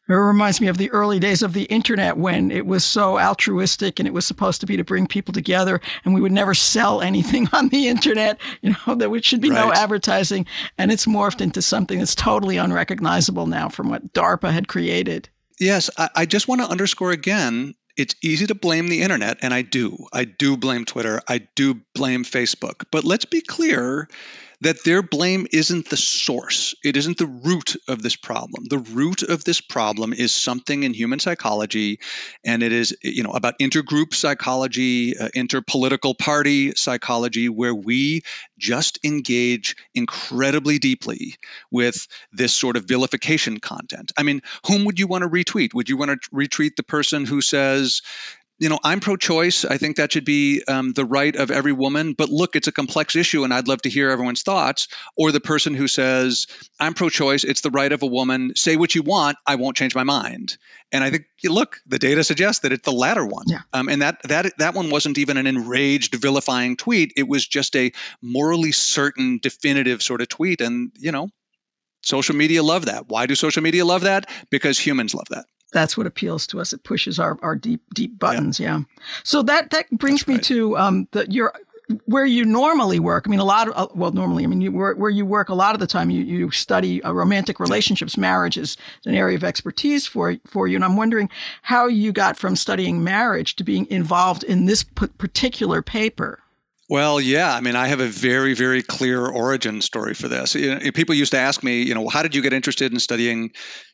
It 0.10 0.16
reminds 0.16 0.60
me 0.60 0.68
of 0.68 0.78
the 0.78 0.90
early 0.90 1.20
days 1.20 1.44
of 1.44 1.54
the 1.54 1.66
internet 1.66 2.18
when 2.18 2.50
it 2.50 2.66
was 2.66 2.84
so 2.84 3.20
altruistic 3.20 4.00
and 4.00 4.08
it 4.08 4.14
was 4.14 4.26
supposed 4.26 4.60
to 4.62 4.66
be 4.66 4.76
to 4.76 4.84
bring 4.84 5.06
people 5.06 5.34
together 5.34 5.80
and 6.04 6.16
we 6.16 6.22
would 6.22 6.32
never 6.32 6.56
sell 6.56 7.02
anything 7.02 7.48
on 7.54 7.70
the 7.70 7.88
internet, 7.88 8.40
you 8.62 8.76
know, 8.88 8.96
there 8.96 9.22
should 9.22 9.42
be 9.42 9.52
right. 9.52 9.66
no 9.66 9.72
advertising. 9.72 10.48
And 10.78 10.92
it's 10.92 11.06
morphed 11.06 11.42
into 11.42 11.62
something 11.62 12.00
that's 12.00 12.16
totally 12.16 12.58
unrecognizable 12.58 13.46
now 13.46 13.70
from 13.70 13.90
what 13.90 14.14
DARPA 14.14 14.52
had 14.52 14.68
created. 14.68 15.30
Yes, 15.60 15.90
I, 15.98 16.10
I 16.16 16.26
just 16.26 16.48
want 16.48 16.62
to 16.62 16.68
underscore 16.68 17.12
again 17.12 17.76
it's 18.00 18.16
easy 18.24 18.48
to 18.48 18.56
blame 18.56 18.88
the 18.88 19.02
internet, 19.02 19.40
and 19.42 19.54
I 19.54 19.62
do. 19.62 20.08
I 20.14 20.24
do 20.24 20.56
blame 20.56 20.86
Twitter. 20.86 21.22
I 21.28 21.40
do 21.56 21.82
blame 21.94 22.24
Facebook. 22.24 22.86
But 22.92 23.04
let's 23.04 23.26
be 23.26 23.42
clear 23.42 24.08
that 24.62 24.84
their 24.84 25.02
blame 25.02 25.48
isn't 25.52 25.90
the 25.90 25.98
source. 25.98 26.76
It 26.84 26.98
isn't 26.98 27.18
the 27.18 27.26
root 27.26 27.76
of 27.88 28.02
this 28.02 28.16
problem. 28.16 28.66
The 28.70 28.80
root 28.80 29.24
of 29.24 29.44
this 29.44 29.62
problem 29.62 30.14
is 30.14 30.32
something 30.32 30.84
in 30.84 30.94
human 30.94 31.20
psychology, 31.20 32.00
and 32.44 32.62
it 32.62 32.72
is 32.72 32.96
you 33.02 33.24
know 33.24 33.32
about 33.32 33.60
intergroup 33.60 34.14
psychology, 34.14 35.18
uh, 35.18 35.30
interpolitical 35.36 36.18
party 36.18 36.74
psychology, 36.76 37.48
where 37.48 37.74
we 37.76 38.22
just 38.58 39.00
engage 39.04 39.76
incredibly 39.96 40.80
deeply 40.80 41.36
with 41.72 42.08
this 42.32 42.54
sort 42.54 42.76
of 42.76 42.86
vilification 42.86 43.60
content. 43.60 44.12
I 44.18 44.24
mean, 44.24 44.42
whom 44.68 44.86
would 44.86 45.00
you 45.00 45.08
want 45.08 45.24
to 45.24 45.30
retweet? 45.30 45.74
Would 45.74 45.90
you 45.90 45.98
want 45.98 46.22
to 46.22 46.30
retweet 46.32 46.76
the 46.76 46.84
person 46.84 47.26
who 47.26 47.42
says, 47.42 48.02
you 48.60 48.68
know, 48.68 48.80
I'm 48.84 49.00
pro-choice. 49.00 49.64
I 49.64 49.78
think 49.78 49.96
that 49.96 50.12
should 50.12 50.26
be 50.26 50.62
um, 50.68 50.92
the 50.92 51.06
right 51.06 51.34
of 51.34 51.50
every 51.50 51.72
woman. 51.72 52.14
But 52.14 52.30
look, 52.30 52.58
it's 52.58 52.68
a 52.68 52.74
complex 52.74 53.16
issue, 53.16 53.46
and 53.46 53.54
I'd 53.54 53.70
love 53.70 53.82
to 53.84 53.90
hear 53.90 54.10
everyone's 54.10 54.44
thoughts. 54.44 54.90
Or 55.16 55.32
the 55.32 55.40
person 55.40 55.74
who 55.74 55.88
says, 55.88 56.48
"I'm 56.80 56.94
pro-choice. 56.94 57.46
It's 57.46 57.62
the 57.62 57.72
right 57.72 57.92
of 57.92 58.04
a 58.04 58.08
woman. 58.08 58.52
Say 58.56 58.76
what 58.76 58.94
you 58.94 59.02
want. 59.02 59.38
I 59.48 59.56
won't 59.56 59.78
change 59.78 59.96
my 59.96 60.04
mind." 60.04 60.58
And 60.92 61.04
I 61.04 61.10
think, 61.10 61.26
look, 61.46 61.78
the 61.88 62.00
data 62.00 62.24
suggests 62.24 62.64
that 62.64 62.74
it's 62.74 62.84
the 62.84 62.92
latter 62.92 63.26
one. 63.26 63.46
Yeah. 63.48 63.62
Um, 63.72 63.88
and 63.88 64.02
that 64.02 64.22
that 64.24 64.52
that 64.58 64.74
one 64.74 64.90
wasn't 64.90 65.18
even 65.18 65.38
an 65.38 65.48
enraged, 65.48 66.16
vilifying 66.16 66.76
tweet. 66.76 67.14
It 67.16 67.28
was 67.28 67.48
just 67.48 67.76
a 67.78 67.94
morally 68.22 68.74
certain, 68.74 69.40
definitive 69.42 70.04
sort 70.04 70.22
of 70.22 70.28
tweet. 70.28 70.60
And 70.60 70.92
you 70.98 71.14
know, 71.14 71.30
social 72.02 72.36
media 72.36 72.62
love 72.62 72.88
that. 72.88 73.08
Why 73.08 73.26
do 73.26 73.36
social 73.36 73.64
media 73.64 73.86
love 73.86 74.02
that? 74.02 74.30
Because 74.50 74.78
humans 74.78 75.16
love 75.16 75.28
that 75.30 75.46
that's 75.72 75.98
what 75.98 76.08
appeals 76.08 76.48
to 76.48 76.60
us. 76.60 76.74
It 76.74 76.84
pushes 76.84 77.20
our, 77.20 77.38
our 77.42 77.56
deep 77.56 77.82
deep 77.94 78.18
buttons. 78.20 78.60
Yeah. 78.60 78.80
yeah. 78.80 78.84
So 79.24 79.42
that 79.44 79.70
that 79.72 79.90
brings 79.92 80.22
that's 80.22 80.28
me 80.28 80.36
right. 80.36 80.44
to 80.44 80.78
um, 80.78 81.08
the 81.12 81.30
your 81.30 81.54
where 82.06 82.26
you 82.26 82.46
normally 82.46 83.00
work. 83.00 83.26
I 83.28 83.30
mean, 83.30 83.40
a 83.40 83.46
lot 83.46 83.68
of 83.68 83.74
uh, 83.76 83.88
well, 83.96 84.12
normally, 84.12 84.44
I 84.44 84.48
mean, 84.48 84.62
you, 84.62 84.72
where, 84.72 84.94
where 84.94 85.10
you 85.10 85.26
work 85.26 85.50
a 85.50 85.56
lot 85.56 85.74
of 85.74 85.80
the 85.80 85.88
time, 85.88 86.10
you 86.10 86.24
you 86.24 86.52
study 86.52 87.02
uh, 87.04 87.12
romantic 87.12 87.60
relationships. 87.60 88.18
Marriage 88.18 88.58
is 88.58 88.78
an 89.06 89.16
area 89.16 89.36
of 89.36 89.44
expertise 89.44 90.06
for 90.06 90.38
for 90.46 90.68
you, 90.68 90.76
and 90.76 90.86
I'm 90.86 90.98
wondering 90.98 91.30
how 91.62 91.88
you 91.88 92.12
got 92.12 92.38
from 92.38 92.56
studying 92.56 93.04
marriage 93.04 93.56
to 93.58 93.64
being 93.64 93.88
involved 93.90 94.44
in 94.44 94.66
this 94.66 94.84
p- 94.84 95.08
particular 95.08 95.82
paper. 95.82 96.40
Well, 96.90 97.22
yeah. 97.22 97.54
I 97.54 97.62
mean, 97.62 97.76
I 97.76 97.88
have 97.88 98.00
a 98.00 98.08
very, 98.08 98.56
very 98.56 98.82
clear 98.82 99.24
origin 99.24 99.80
story 99.80 100.16
for 100.16 100.28
this. 100.28 100.56
You 100.56 100.74
know, 100.74 100.92
people 100.92 101.14
used 101.14 101.34
to 101.34 101.38
ask 101.38 101.64
me, 101.64 101.84
you 101.84 101.94
know, 101.94 102.10
how 102.10 102.24
did 102.24 102.34
you 102.34 102.42
get 102.42 102.52
interested 102.52 102.92
in 102.92 103.00
studying, 103.00 103.52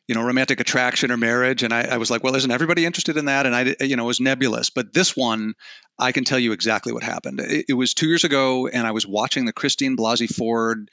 you 0.08 0.14
know, 0.14 0.22
romantic 0.22 0.60
attraction 0.60 1.12
or 1.12 1.18
marriage? 1.18 1.62
And 1.62 1.74
I, 1.74 1.82
I 1.82 1.96
was 1.98 2.10
like, 2.10 2.24
well, 2.24 2.34
isn't 2.36 2.50
everybody 2.50 2.86
interested 2.86 3.18
in 3.18 3.26
that? 3.26 3.44
And 3.44 3.54
I, 3.54 3.76
you 3.80 3.96
know, 3.96 4.04
it 4.04 4.06
was 4.06 4.20
nebulous. 4.20 4.70
But 4.70 4.94
this 4.94 5.14
one, 5.14 5.52
I 5.98 6.12
can 6.12 6.24
tell 6.24 6.38
you 6.38 6.52
exactly 6.52 6.94
what 6.94 7.02
happened. 7.02 7.40
It, 7.40 7.66
it 7.68 7.74
was 7.74 7.92
two 7.92 8.08
years 8.08 8.24
ago, 8.24 8.66
and 8.66 8.86
I 8.86 8.92
was 8.92 9.06
watching 9.06 9.44
the 9.44 9.52
Christine 9.52 9.98
Blasey 9.98 10.34
Ford 10.34 10.90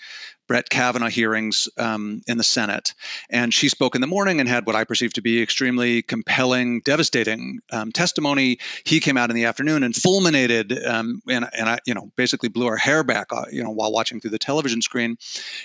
Brett 0.54 0.70
Kavanaugh 0.70 1.10
hearings 1.10 1.68
um, 1.80 2.22
in 2.28 2.38
the 2.38 2.44
Senate. 2.44 2.94
And 3.28 3.52
she 3.52 3.70
spoke 3.70 3.96
in 3.96 4.02
the 4.02 4.08
morning 4.08 4.40
and 4.40 4.48
had 4.48 4.68
what 4.68 4.76
I 4.76 4.84
perceived 4.84 5.16
to 5.16 5.24
be 5.24 5.42
extremely 5.42 6.04
compelling, 6.04 6.82
devastating 6.82 7.62
um, 7.72 7.92
testimony. 7.92 8.60
He 8.86 9.00
came 9.00 9.18
out 9.18 9.32
in 9.32 9.36
the 9.36 9.46
afternoon 9.46 9.82
and 9.82 9.96
fulminated, 9.96 10.72
um, 10.86 11.24
and, 11.28 11.50
and 11.58 11.68
I, 11.68 11.80
you 11.88 11.96
know, 11.96 12.12
basically 12.16 12.50
blew 12.50 12.68
our 12.68 12.78
hair 12.78 13.04
back, 13.04 13.34
uh, 13.34 13.46
you 13.52 13.64
know, 13.64 13.72
while 13.72 13.92
watching 13.92 14.22
through 14.22 14.30
the 14.30 14.38
television 14.38 14.84
screen. 14.84 15.18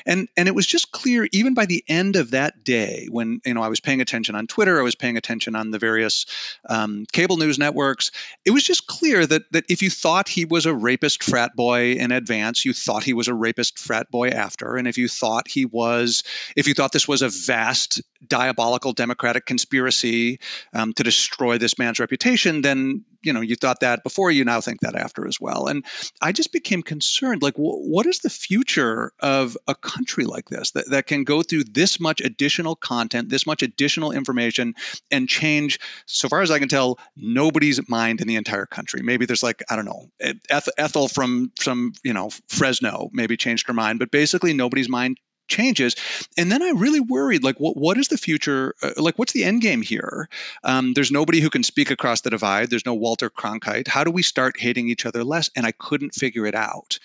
And 0.07 0.27
and 0.39 0.49
it 0.49 0.55
was 0.55 0.67
just 0.67 0.91
clear, 0.91 1.29
even 1.33 1.53
by 1.53 1.67
the 1.67 1.85
end 1.87 2.17
of 2.17 2.31
that 2.31 2.65
day, 2.65 3.09
when 3.11 3.43
you 3.45 3.53
know 3.53 3.61
I 3.61 3.69
was 3.69 3.81
paying 3.81 4.01
attention 4.01 4.37
on 4.37 4.47
Twitter, 4.47 4.81
I 4.81 4.85
was 4.85 4.95
paying 4.95 5.19
attention 5.19 5.55
on 5.55 5.71
the 5.71 5.79
various 5.79 6.25
um, 6.67 7.05
cable 7.13 7.37
news 7.37 7.59
networks. 7.59 8.11
It 8.47 8.53
was 8.53 8.65
just 8.65 8.87
clear 8.87 9.27
that 9.27 9.53
that 9.53 9.65
if 9.69 9.83
you 9.83 9.91
thought 9.91 10.31
he 10.31 10.47
was 10.47 10.65
a 10.65 10.73
rapist 10.73 11.23
frat 11.23 11.55
boy 11.55 11.93
in 11.93 12.11
advance, 12.11 12.65
you 12.65 12.73
thought 12.73 13.05
he 13.05 13.13
was 13.13 13.29
a 13.29 13.35
rapist 13.35 13.79
frat 13.79 14.11
boy 14.11 14.29
after 14.29 14.78
and 14.79 14.89
if 14.89 14.99
you 14.99 15.09
thought 15.09 15.49
he 15.49 15.65
was, 15.65 16.25
if 16.57 16.67
you 16.69 16.75
thought 16.75 16.93
this 16.93 17.09
was 17.09 17.23
a 17.23 17.29
vast 17.29 18.03
diabolical 18.27 18.93
Democratic 18.93 19.47
conspiracy 19.47 20.41
um, 20.75 20.93
to 20.95 21.03
destroy 21.03 21.59
this 21.59 21.79
man's 21.79 22.01
reputation, 22.01 22.63
then 22.63 23.05
you 23.23 23.33
know 23.33 23.41
you 23.41 23.57
thought 23.57 23.81
that 23.81 24.03
before. 24.03 24.31
You 24.31 24.45
now 24.45 24.61
think 24.61 24.81
that 24.81 24.95
after 24.95 25.27
as 25.27 25.41
well. 25.41 25.67
And 25.67 25.85
I 26.21 26.33
just 26.33 26.53
became 26.53 26.83
concerned. 26.83 27.43
Like, 27.43 27.55
wh- 27.55 27.83
what 27.89 28.07
is 28.07 28.21
the 28.21 28.31
future 28.31 29.13
of 29.21 29.57
a 29.67 29.75
country 29.75 30.25
like 30.25 30.49
this 30.49 30.73
that, 30.73 30.91
that 30.91 31.07
can 31.07 31.25
go 31.25 31.43
through 31.43 31.65
this 31.65 32.01
much 32.01 32.21
additional 32.21 32.77
content, 32.77 33.29
this 33.29 33.47
much 33.47 33.63
additional 33.63 34.13
information, 34.13 34.75
and 35.11 35.29
change, 35.29 35.81
so 36.07 36.29
far 36.29 36.43
as 36.43 36.51
I 36.51 36.59
can 36.59 36.69
tell, 36.69 36.99
nobody's 37.17 37.89
mind 37.89 38.21
in 38.21 38.29
the 38.29 38.37
entire 38.37 38.67
country. 38.67 39.03
Maybe 39.03 39.27
there's 39.27 39.43
like 39.43 39.63
I 39.69 39.77
don't 39.77 39.85
know, 39.85 40.11
Ethel 40.51 41.09
from 41.09 41.53
from 41.59 41.93
you 42.03 42.13
know 42.13 42.31
Fresno 42.49 43.11
maybe 43.13 43.37
changed 43.37 43.67
her 43.69 43.75
mind, 43.75 43.99
but 43.99 44.11
basically 44.11 44.55
nobody's 44.59 44.89
mind 44.89 45.19
changes 45.49 45.97
and 46.37 46.53
then 46.53 46.63
i 46.63 46.71
really 46.71 47.01
worried 47.01 47.43
like 47.43 47.59
what, 47.59 47.75
what 47.75 47.97
is 47.97 48.09
the 48.09 48.19
future 48.19 48.75
uh, 48.83 48.91
like 48.99 49.19
what's 49.19 49.33
the 49.33 49.45
end 49.45 49.63
game 49.63 49.81
here 49.81 50.29
um, 50.63 50.93
there's 50.93 51.11
nobody 51.11 51.41
who 51.41 51.49
can 51.49 51.63
speak 51.63 51.91
across 51.91 52.21
the 52.21 52.29
divide 52.29 52.69
there's 52.69 52.85
no 52.85 52.95
walter 52.95 53.31
cronkite 53.31 53.89
how 53.89 54.05
do 54.05 54.11
we 54.11 54.23
start 54.23 54.61
hating 54.61 54.89
each 54.89 55.07
other 55.07 55.25
less 55.25 55.49
and 55.57 55.65
i 55.65 55.73
couldn't 55.73 56.15
figure 56.15 56.45
it 56.45 56.55
out 56.55 56.99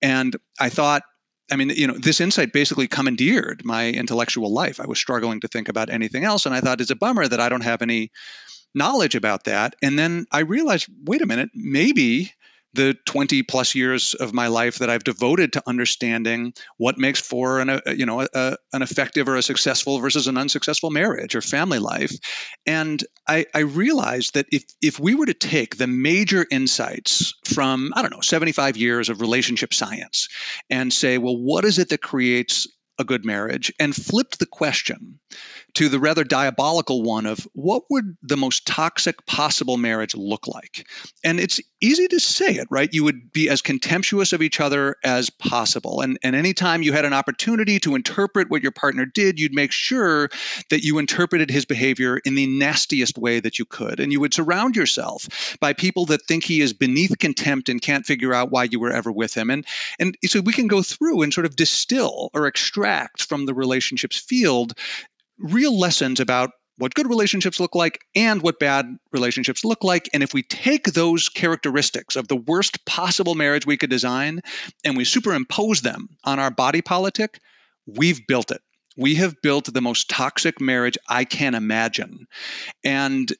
and 0.00 0.36
i 0.58 0.70
thought 0.70 1.02
I 1.52 1.56
mean, 1.56 1.70
you 1.70 1.88
know, 1.88 1.94
this 1.94 2.20
insight 2.20 2.52
basically 2.52 2.86
commandeered 2.86 3.64
my 3.64 3.88
intellectual 3.90 4.52
life. 4.52 4.78
I 4.78 4.86
was 4.86 5.00
struggling 5.00 5.40
to 5.40 5.48
think 5.48 5.68
about 5.68 5.90
anything 5.90 6.24
else. 6.24 6.46
And 6.46 6.54
I 6.54 6.60
thought 6.60 6.80
it's 6.80 6.90
a 6.90 6.96
bummer 6.96 7.26
that 7.26 7.40
I 7.40 7.48
don't 7.48 7.64
have 7.64 7.82
any 7.82 8.12
knowledge 8.74 9.16
about 9.16 9.44
that. 9.44 9.74
And 9.82 9.98
then 9.98 10.26
I 10.30 10.40
realized, 10.40 10.88
wait 11.04 11.22
a 11.22 11.26
minute, 11.26 11.50
maybe 11.54 12.32
the 12.72 12.96
20 13.06 13.42
plus 13.42 13.74
years 13.74 14.14
of 14.14 14.32
my 14.32 14.46
life 14.46 14.78
that 14.78 14.90
I've 14.90 15.04
devoted 15.04 15.54
to 15.54 15.62
understanding 15.66 16.52
what 16.76 16.98
makes 16.98 17.20
for 17.20 17.60
an, 17.60 17.68
a, 17.68 17.82
uh, 17.86 17.90
you 17.90 18.06
know, 18.06 18.20
a, 18.20 18.56
an 18.72 18.82
effective 18.82 19.28
or 19.28 19.36
a 19.36 19.42
successful 19.42 19.98
versus 19.98 20.28
an 20.28 20.36
unsuccessful 20.36 20.90
marriage 20.90 21.34
or 21.34 21.40
family 21.40 21.78
life. 21.78 22.12
And 22.66 23.02
I, 23.26 23.46
I 23.54 23.60
realized 23.60 24.34
that 24.34 24.46
if, 24.52 24.64
if 24.80 25.00
we 25.00 25.14
were 25.14 25.26
to 25.26 25.34
take 25.34 25.76
the 25.76 25.86
major 25.86 26.46
insights 26.50 27.34
from, 27.44 27.92
I 27.94 28.02
don't 28.02 28.12
know, 28.12 28.20
75 28.20 28.76
years 28.76 29.08
of 29.08 29.20
relationship 29.20 29.74
science 29.74 30.28
and 30.68 30.92
say, 30.92 31.18
well, 31.18 31.36
what 31.36 31.64
is 31.64 31.78
it 31.78 31.88
that 31.88 32.02
creates 32.02 32.68
a 33.00 33.04
good 33.04 33.24
marriage 33.24 33.72
and 33.80 33.96
flipped 33.96 34.38
the 34.38 34.46
question 34.46 35.18
to 35.74 35.88
the 35.88 36.00
rather 36.00 36.24
diabolical 36.24 37.02
one 37.02 37.26
of 37.26 37.46
what 37.52 37.84
would 37.90 38.16
the 38.22 38.36
most 38.36 38.66
toxic 38.66 39.26
possible 39.26 39.76
marriage 39.76 40.14
look 40.14 40.46
like? 40.46 40.86
And 41.24 41.40
it's 41.40 41.60
easy 41.80 42.08
to 42.08 42.20
say 42.20 42.54
it, 42.56 42.68
right? 42.70 42.92
You 42.92 43.04
would 43.04 43.32
be 43.32 43.48
as 43.48 43.62
contemptuous 43.62 44.32
of 44.32 44.42
each 44.42 44.60
other 44.60 44.96
as 45.02 45.30
possible. 45.30 46.00
And, 46.00 46.18
and 46.22 46.36
anytime 46.36 46.82
you 46.82 46.92
had 46.92 47.04
an 47.04 47.12
opportunity 47.12 47.78
to 47.80 47.94
interpret 47.94 48.50
what 48.50 48.62
your 48.62 48.72
partner 48.72 49.06
did, 49.06 49.40
you'd 49.40 49.54
make 49.54 49.72
sure 49.72 50.28
that 50.70 50.82
you 50.82 50.98
interpreted 50.98 51.50
his 51.50 51.64
behavior 51.64 52.18
in 52.24 52.34
the 52.34 52.46
nastiest 52.46 53.16
way 53.16 53.40
that 53.40 53.58
you 53.58 53.64
could. 53.64 54.00
And 54.00 54.12
you 54.12 54.20
would 54.20 54.34
surround 54.34 54.76
yourself 54.76 55.56
by 55.60 55.72
people 55.72 56.06
that 56.06 56.22
think 56.26 56.44
he 56.44 56.60
is 56.60 56.72
beneath 56.72 57.18
contempt 57.18 57.68
and 57.68 57.80
can't 57.80 58.06
figure 58.06 58.34
out 58.34 58.50
why 58.50 58.64
you 58.64 58.80
were 58.80 58.92
ever 58.92 59.10
with 59.10 59.34
him. 59.34 59.50
And, 59.50 59.66
and 59.98 60.16
so 60.26 60.40
we 60.40 60.52
can 60.52 60.66
go 60.66 60.82
through 60.82 61.22
and 61.22 61.32
sort 61.32 61.46
of 61.46 61.56
distill 61.56 62.30
or 62.34 62.46
extract 62.46 63.22
from 63.22 63.46
the 63.46 63.54
relationships 63.54 64.18
field 64.18 64.74
real 65.40 65.78
lessons 65.78 66.20
about 66.20 66.50
what 66.80 66.94
good 66.94 67.08
relationships 67.08 67.60
look 67.60 67.74
like 67.74 68.00
and 68.14 68.40
what 68.40 68.58
bad 68.58 68.86
relationships 69.12 69.64
look 69.64 69.84
like. 69.84 70.08
And 70.14 70.22
if 70.22 70.32
we 70.32 70.42
take 70.42 70.84
those 70.84 71.28
characteristics 71.28 72.16
of 72.16 72.26
the 72.26 72.36
worst 72.36 72.86
possible 72.86 73.34
marriage 73.34 73.66
we 73.66 73.76
could 73.76 73.90
design 73.90 74.40
and 74.82 74.96
we 74.96 75.04
superimpose 75.04 75.82
them 75.82 76.08
on 76.24 76.38
our 76.38 76.50
body 76.50 76.80
politic, 76.80 77.38
we've 77.86 78.26
built 78.26 78.50
it. 78.50 78.62
We 78.96 79.16
have 79.16 79.42
built 79.42 79.72
the 79.72 79.82
most 79.82 80.08
toxic 80.08 80.60
marriage 80.60 80.96
I 81.08 81.24
can 81.24 81.54
imagine. 81.54 82.26
And 82.82 83.30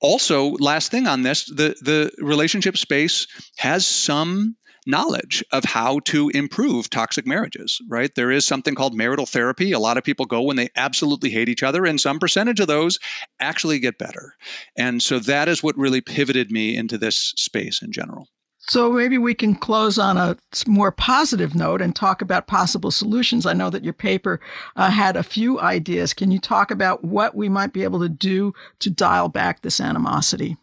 also, 0.00 0.50
last 0.50 0.90
thing 0.90 1.06
on 1.06 1.22
this, 1.22 1.44
the, 1.44 1.76
the 1.80 2.12
relationship 2.18 2.76
space 2.76 3.26
has 3.56 3.86
some 3.86 4.56
knowledge 4.86 5.44
of 5.52 5.64
how 5.64 6.00
to 6.00 6.28
improve 6.30 6.90
toxic 6.90 7.26
marriages, 7.26 7.80
right? 7.88 8.14
There 8.14 8.30
is 8.30 8.44
something 8.44 8.74
called 8.74 8.94
marital 8.94 9.26
therapy. 9.26 9.72
A 9.72 9.78
lot 9.78 9.96
of 9.96 10.04
people 10.04 10.26
go 10.26 10.42
when 10.42 10.56
they 10.56 10.70
absolutely 10.76 11.30
hate 11.30 11.48
each 11.48 11.62
other, 11.62 11.84
and 11.84 12.00
some 12.00 12.18
percentage 12.18 12.60
of 12.60 12.66
those 12.66 12.98
actually 13.40 13.78
get 13.78 13.98
better. 13.98 14.34
And 14.76 15.02
so 15.02 15.18
that 15.20 15.48
is 15.48 15.62
what 15.62 15.76
really 15.76 16.00
pivoted 16.00 16.50
me 16.50 16.76
into 16.76 16.98
this 16.98 17.32
space 17.36 17.82
in 17.82 17.92
general. 17.92 18.28
So 18.68 18.92
maybe 18.92 19.18
we 19.18 19.34
can 19.34 19.56
close 19.56 19.98
on 19.98 20.16
a 20.16 20.36
more 20.68 20.92
positive 20.92 21.54
note 21.54 21.82
and 21.82 21.96
talk 21.96 22.22
about 22.22 22.46
possible 22.46 22.92
solutions. 22.92 23.44
I 23.44 23.54
know 23.54 23.70
that 23.70 23.82
your 23.82 23.92
paper 23.92 24.40
uh, 24.76 24.88
had 24.90 25.16
a 25.16 25.24
few 25.24 25.58
ideas. 25.58 26.14
Can 26.14 26.30
you 26.30 26.38
talk 26.38 26.70
about 26.70 27.02
what 27.02 27.34
we 27.34 27.48
might 27.48 27.72
be 27.72 27.82
able 27.82 27.98
to 28.00 28.08
do 28.08 28.54
to 28.78 28.88
dial 28.88 29.28
back 29.28 29.62
this 29.62 29.80
animosity? 29.80 30.56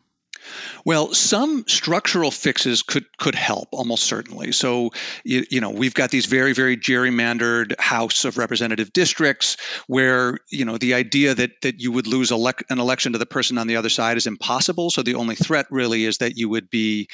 Well, 0.85 1.13
some 1.13 1.65
structural 1.67 2.31
fixes 2.31 2.83
could 2.83 3.05
could 3.17 3.35
help 3.35 3.69
almost 3.71 4.03
certainly. 4.03 4.51
So, 4.51 4.91
you, 5.23 5.45
you, 5.49 5.62
know, 5.62 5.71
we've 5.71 5.93
got 5.93 6.09
these 6.09 6.25
very 6.25 6.53
very 6.53 6.77
gerrymandered 6.77 7.79
House 7.79 8.25
of 8.25 8.38
Representative 8.38 8.93
districts 8.93 9.57
where 9.88 10.39
you 10.49 10.65
know 10.65 10.77
the 10.77 10.93
idea 10.93 11.35
that 11.35 11.62
that 11.62 11.79
you 11.79 11.91
would 11.91 12.07
lose 12.07 12.31
elect, 12.31 12.63
an 12.69 12.79
election 12.79 13.13
to 13.13 13.19
the 13.19 13.25
person 13.25 13.57
on 13.57 13.67
the 13.67 13.77
other 13.77 13.89
side 13.89 14.17
is 14.17 14.27
impossible. 14.27 14.89
So 14.89 15.03
the 15.03 15.15
only 15.15 15.35
threat 15.35 15.67
really 15.69 16.05
is 16.05 16.19
that 16.19 16.38
you 16.38 16.49
would 16.49 16.69
be 16.69 17.09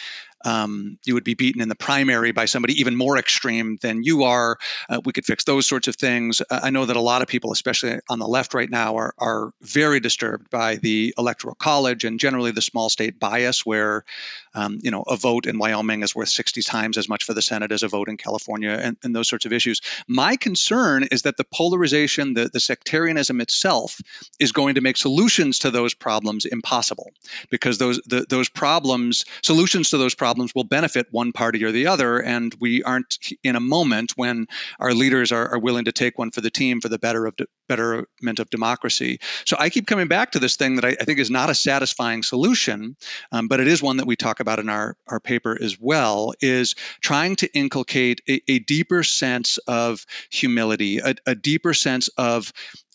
um, 0.45 0.97
you 1.03 1.15
would 1.15 1.23
be 1.23 1.33
beaten 1.33 1.61
in 1.61 1.69
the 1.69 1.75
primary 1.75 2.31
by 2.31 2.45
somebody 2.45 2.79
even 2.79 2.95
more 2.95 3.17
extreme 3.17 3.77
than 3.81 4.03
you 4.03 4.23
are. 4.23 4.57
Uh, 4.87 5.01
we 5.03 5.11
could 5.11 5.25
fix 5.25 5.43
those 5.43 5.65
sorts 5.65 5.87
of 5.87 5.95
things. 5.95 6.41
Uh, 6.41 6.59
I 6.63 6.69
know 6.69 6.85
that 6.85 6.95
a 6.95 7.01
lot 7.01 7.21
of 7.21 7.27
people, 7.27 7.51
especially 7.51 7.99
on 8.09 8.19
the 8.19 8.27
left 8.27 8.53
right 8.53 8.69
now, 8.69 8.97
are, 8.97 9.13
are 9.17 9.51
very 9.61 9.99
disturbed 9.99 10.49
by 10.49 10.75
the 10.75 11.13
electoral 11.17 11.55
college 11.55 12.05
and 12.05 12.19
generally 12.19 12.51
the 12.51 12.61
small 12.61 12.89
state 12.89 13.19
bias, 13.19 13.65
where 13.65 14.05
um, 14.53 14.79
you 14.81 14.91
know 14.91 15.01
a 15.01 15.17
vote 15.17 15.47
in 15.47 15.57
Wyoming 15.57 16.03
is 16.03 16.15
worth 16.15 16.29
60 16.29 16.61
times 16.61 16.97
as 16.97 17.09
much 17.09 17.23
for 17.23 17.33
the 17.33 17.41
Senate 17.41 17.71
as 17.71 17.83
a 17.83 17.87
vote 17.87 18.07
in 18.07 18.17
California, 18.17 18.69
and, 18.69 18.97
and 19.03 19.15
those 19.15 19.27
sorts 19.27 19.45
of 19.45 19.53
issues. 19.53 19.81
My 20.07 20.35
concern 20.35 21.07
is 21.11 21.23
that 21.23 21.37
the 21.37 21.43
polarization, 21.43 22.33
the, 22.33 22.49
the 22.51 22.59
sectarianism 22.59 23.41
itself, 23.41 23.99
is 24.39 24.51
going 24.51 24.75
to 24.75 24.81
make 24.81 24.97
solutions 24.97 25.59
to 25.59 25.71
those 25.71 25.93
problems 25.93 26.45
impossible 26.45 27.11
because 27.49 27.77
those 27.77 27.99
the, 28.05 28.25
those 28.29 28.49
problems, 28.49 29.25
solutions 29.41 29.89
to 29.89 29.97
those 29.97 30.15
problems, 30.35 30.53
will 30.53 30.65
benefit 30.65 31.07
one 31.11 31.31
party 31.31 31.63
or 31.63 31.71
the 31.71 31.87
other, 31.87 32.19
and 32.19 32.53
we 32.59 32.83
aren't 32.83 33.17
in 33.41 33.55
a 33.55 33.59
moment 33.61 34.11
when 34.17 34.47
our 34.81 34.93
leaders 34.93 35.31
are, 35.31 35.53
are 35.53 35.59
willing 35.59 35.85
to 35.85 35.93
take 35.93 36.17
one 36.17 36.29
for 36.29 36.41
the 36.41 36.49
team 36.49 36.81
for 36.81 36.89
the 36.89 36.99
better 36.99 37.25
of 37.25 37.33
de- 37.37 37.45
betterment 37.69 38.39
of 38.39 38.49
democracy. 38.49 39.19
So 39.45 39.55
I 39.57 39.69
keep 39.69 39.87
coming 39.87 40.09
back 40.09 40.33
to 40.33 40.39
this 40.39 40.57
thing 40.57 40.75
that 40.75 40.83
I, 40.83 40.89
I 40.99 41.05
think 41.05 41.19
is 41.19 41.31
not 41.31 41.49
a 41.49 41.55
satisfying 41.55 42.21
solution, 42.21 42.97
um, 43.31 43.47
but 43.47 43.61
it 43.61 43.67
is 43.67 43.81
one 43.81 43.97
that 43.97 44.07
we 44.07 44.17
talk 44.17 44.41
about 44.41 44.59
in 44.59 44.67
our, 44.67 44.97
our 45.07 45.21
paper 45.21 45.57
as 45.59 45.79
well, 45.79 46.33
is 46.41 46.75
trying 46.99 47.37
to 47.37 47.47
inculcate 47.53 48.19
a, 48.27 48.41
a 48.49 48.59
deeper 48.59 49.03
sense 49.03 49.57
of 49.67 50.05
humility, 50.29 50.99
a, 50.99 51.15
a 51.25 51.33
deeper 51.33 51.73
sense 51.73 52.09
of 52.17 52.51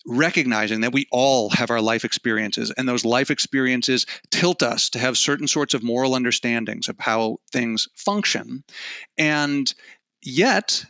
recognizing 0.06 0.80
that 0.80 0.92
we 0.92 1.06
all 1.10 1.50
have 1.50 1.70
our 1.70 1.80
life 1.80 2.04
experiences 2.04 2.70
and 2.70 2.88
those 2.88 3.04
life 3.04 3.30
experiences 3.30 4.06
tilt 4.30 4.62
us 4.62 4.90
to 4.90 4.98
have 4.98 5.18
certain 5.18 5.46
sorts 5.46 5.74
of 5.74 5.82
moral 5.82 6.14
understandings 6.14 6.88
of 6.88 6.96
how 6.98 7.38
things 7.52 7.88
function. 7.94 8.64
And 9.18 9.72
yet 10.22 10.84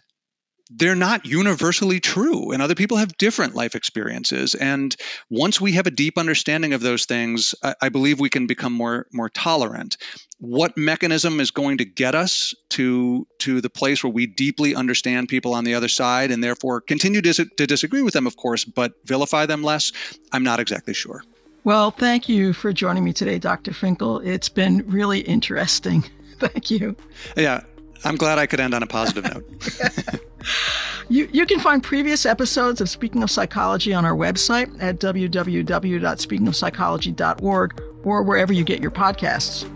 they're 0.70 0.94
not 0.94 1.26
universally 1.26 1.98
true 1.98 2.52
and 2.52 2.62
other 2.62 2.76
people 2.76 2.96
have 2.96 3.18
different 3.18 3.56
life 3.56 3.74
experiences. 3.74 4.54
And 4.54 4.94
once 5.28 5.60
we 5.60 5.72
have 5.72 5.88
a 5.88 5.90
deep 5.90 6.16
understanding 6.16 6.74
of 6.74 6.80
those 6.80 7.06
things 7.06 7.54
I, 7.62 7.74
I, 7.82 7.88
believe 7.88 8.20
we 8.20 8.30
can 8.30 8.46
become 8.46 8.72
more 8.72 9.06
more 9.12 9.28
tolerant 9.28 9.96
what 10.40 10.76
mechanism 10.76 11.38
is 11.38 11.50
going 11.50 11.78
to 11.78 11.84
get 11.84 12.14
us 12.14 12.54
to 12.70 13.26
to 13.38 13.60
the 13.60 13.68
place 13.68 14.02
where 14.02 14.12
we 14.12 14.26
deeply 14.26 14.74
understand 14.74 15.28
people 15.28 15.54
on 15.54 15.64
the 15.64 15.74
other 15.74 15.88
side 15.88 16.30
and 16.30 16.42
therefore 16.42 16.80
continue 16.80 17.20
to, 17.20 17.44
to 17.44 17.66
disagree 17.66 18.02
with 18.02 18.14
them 18.14 18.26
of 18.26 18.36
course 18.36 18.64
but 18.64 18.92
vilify 19.04 19.46
them 19.46 19.62
less 19.62 19.92
i'm 20.32 20.42
not 20.42 20.58
exactly 20.58 20.94
sure. 20.94 21.22
Well 21.62 21.90
thank 21.90 22.28
you 22.28 22.54
for 22.54 22.72
joining 22.72 23.04
me 23.04 23.12
today 23.12 23.38
dr 23.38 23.72
finkel. 23.74 24.18
It's 24.20 24.48
been 24.48 24.84
really 24.86 25.20
interesting. 25.20 26.04
Thank 26.38 26.70
you. 26.70 26.96
Yeah 27.36 27.62
i'm 28.02 28.16
glad 28.16 28.38
i 28.38 28.46
could 28.46 28.60
end 28.60 28.72
on 28.72 28.82
a 28.82 28.86
positive 28.86 29.24
note. 29.24 30.20
You, 31.10 31.28
you 31.32 31.44
can 31.44 31.58
find 31.58 31.82
previous 31.82 32.24
episodes 32.24 32.80
of 32.80 32.88
Speaking 32.88 33.24
of 33.24 33.32
Psychology 33.32 33.92
on 33.92 34.04
our 34.04 34.14
website 34.14 34.72
at 34.80 35.00
www.speakingofpsychology.org 35.00 37.82
or 38.04 38.22
wherever 38.22 38.52
you 38.52 38.62
get 38.62 38.80
your 38.80 38.92
podcasts. 38.92 39.68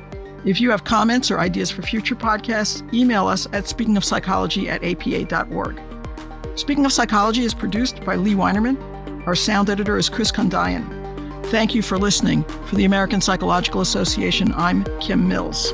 If 0.44 0.60
you 0.60 0.70
have 0.70 0.84
comments 0.84 1.30
or 1.30 1.38
ideas 1.38 1.70
for 1.70 1.80
future 1.80 2.14
podcasts, 2.14 2.82
email 2.92 3.26
us 3.26 3.46
at 3.46 3.64
speakingofpsychology 3.64 4.68
at 4.68 4.82
apa.org. 4.84 5.80
Speaking 6.56 6.84
of 6.84 6.92
Psychology 6.92 7.44
is 7.44 7.54
produced 7.54 8.04
by 8.04 8.16
Lea 8.16 8.34
Winerman. 8.34 9.26
Our 9.26 9.34
sound 9.34 9.70
editor 9.70 9.96
is 9.96 10.10
Chris 10.10 10.30
Condayan. 10.30 10.86
Thank 11.46 11.74
you 11.74 11.82
for 11.82 11.98
listening. 11.98 12.44
For 12.66 12.76
the 12.76 12.84
American 12.84 13.20
Psychological 13.20 13.80
Association, 13.80 14.52
I'm 14.54 14.84
Kim 15.00 15.26
Mills. 15.26 15.72